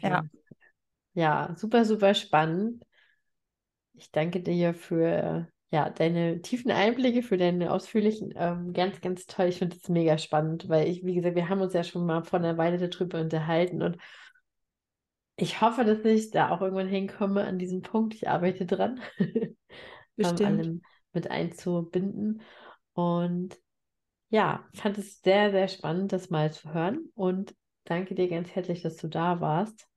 Ja. 0.00 0.22
ja, 1.14 1.54
super, 1.56 1.84
super 1.84 2.14
spannend. 2.14 2.84
Ich 3.94 4.10
danke 4.10 4.40
dir 4.40 4.74
für 4.74 5.48
ja, 5.70 5.90
deine 5.90 6.40
tiefen 6.40 6.70
Einblicke, 6.70 7.22
für 7.22 7.36
deine 7.36 7.72
ausführlichen, 7.72 8.32
ähm, 8.36 8.72
ganz, 8.72 9.00
ganz 9.00 9.26
toll. 9.26 9.46
Ich 9.46 9.58
finde 9.58 9.76
es 9.76 9.88
mega 9.88 10.16
spannend, 10.16 10.68
weil 10.68 10.88
ich, 10.88 11.04
wie 11.04 11.14
gesagt, 11.14 11.36
wir 11.36 11.48
haben 11.48 11.60
uns 11.60 11.74
ja 11.74 11.84
schon 11.84 12.06
mal 12.06 12.24
vor 12.24 12.38
einer 12.38 12.56
Weile 12.56 12.78
darüber 12.78 13.20
unterhalten 13.20 13.82
und 13.82 13.98
ich 15.36 15.60
hoffe, 15.60 15.84
dass 15.84 16.04
ich 16.04 16.30
da 16.30 16.50
auch 16.50 16.60
irgendwann 16.62 16.88
hinkomme 16.88 17.44
an 17.44 17.58
diesem 17.58 17.82
Punkt. 17.82 18.14
Ich 18.14 18.28
arbeite 18.28 18.66
dran, 18.66 19.00
ähm, 19.18 19.56
allem 20.18 20.82
mit 21.12 21.30
einzubinden. 21.30 22.42
Und 22.92 23.56
ja, 24.30 24.66
fand 24.74 24.98
es 24.98 25.22
sehr, 25.22 25.52
sehr 25.52 25.68
spannend, 25.68 26.12
das 26.12 26.30
mal 26.30 26.52
zu 26.52 26.72
hören. 26.74 27.10
Und 27.14 27.54
danke 27.90 28.14
dir 28.14 28.28
ganz 28.28 28.54
herzlich, 28.54 28.82
dass 28.82 28.96
du 28.96 29.08
da 29.08 29.40
warst. 29.40 29.88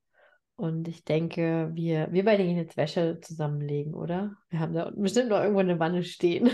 Und 0.56 0.88
ich 0.88 1.04
denke, 1.04 1.72
wir, 1.74 2.10
wir 2.12 2.24
beide 2.24 2.44
gehen 2.44 2.58
jetzt 2.58 2.78
Wäsche 2.78 3.20
zusammenlegen, 3.20 3.96
oder? 3.96 4.36
Wir 4.50 4.60
haben 4.60 4.74
da 4.74 4.92
bestimmt 4.96 5.30
noch 5.30 5.40
irgendwo 5.40 5.60
eine 5.60 5.80
Wanne 5.80 6.04
stehen. 6.04 6.50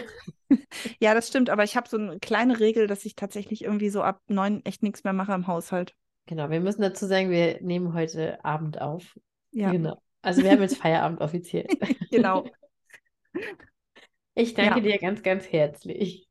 Ja, 0.99 1.13
das 1.13 1.27
stimmt, 1.27 1.49
aber 1.49 1.63
ich 1.63 1.75
habe 1.75 1.89
so 1.89 1.97
eine 1.97 2.19
kleine 2.19 2.59
Regel, 2.59 2.87
dass 2.87 3.03
ich 3.03 3.15
tatsächlich 3.15 3.63
irgendwie 3.63 3.89
so 3.89 4.01
ab 4.01 4.21
neun 4.27 4.63
echt 4.63 4.81
nichts 4.81 5.03
mehr 5.03 5.11
mache 5.11 5.33
im 5.33 5.47
Haushalt. 5.47 5.93
Genau, 6.25 6.49
wir 6.49 6.61
müssen 6.61 6.81
dazu 6.81 7.05
sagen, 7.05 7.29
wir 7.29 7.61
nehmen 7.61 7.93
heute 7.93 8.43
Abend 8.45 8.79
auf. 8.79 9.17
Ja. 9.51 9.71
Genau. 9.71 10.01
Also 10.21 10.43
wir 10.43 10.51
haben 10.51 10.61
jetzt 10.61 10.77
Feierabend 10.77 11.19
offiziell. 11.19 11.67
genau. 12.11 12.45
Ich 14.35 14.53
danke 14.53 14.79
ja. 14.79 14.91
dir 14.91 14.97
ganz, 14.99 15.21
ganz 15.23 15.51
herzlich. 15.51 16.27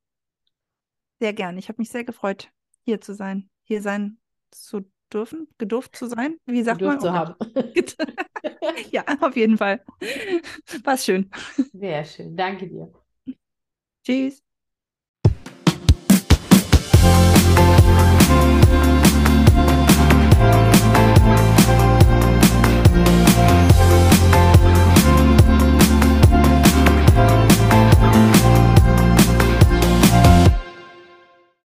Sehr 1.19 1.33
gern. 1.33 1.59
Ich 1.59 1.69
habe 1.69 1.81
mich 1.81 1.91
sehr 1.91 2.05
gefreut, 2.05 2.51
hier 2.85 3.01
zu 3.01 3.15
sein, 3.15 3.51
hier 3.65 3.83
sein 3.83 4.19
zu 4.51 4.91
dürfen, 5.13 5.49
gedurft 5.59 5.97
zu 5.97 6.07
sein. 6.07 6.37
Wie 6.47 6.63
sagt 6.63 6.81
gedurft 6.81 6.97
man? 6.99 7.01
zu 7.01 7.13
haben. 7.13 7.35
ja, 8.91 9.05
auf 9.21 9.37
jeden 9.37 9.57
Fall. 9.59 9.85
War 10.85 10.97
schön. 10.99 11.31
Sehr 11.73 12.05
schön. 12.05 12.37
Danke 12.37 12.67
dir. 12.69 12.93
Tschüss. 14.05 14.43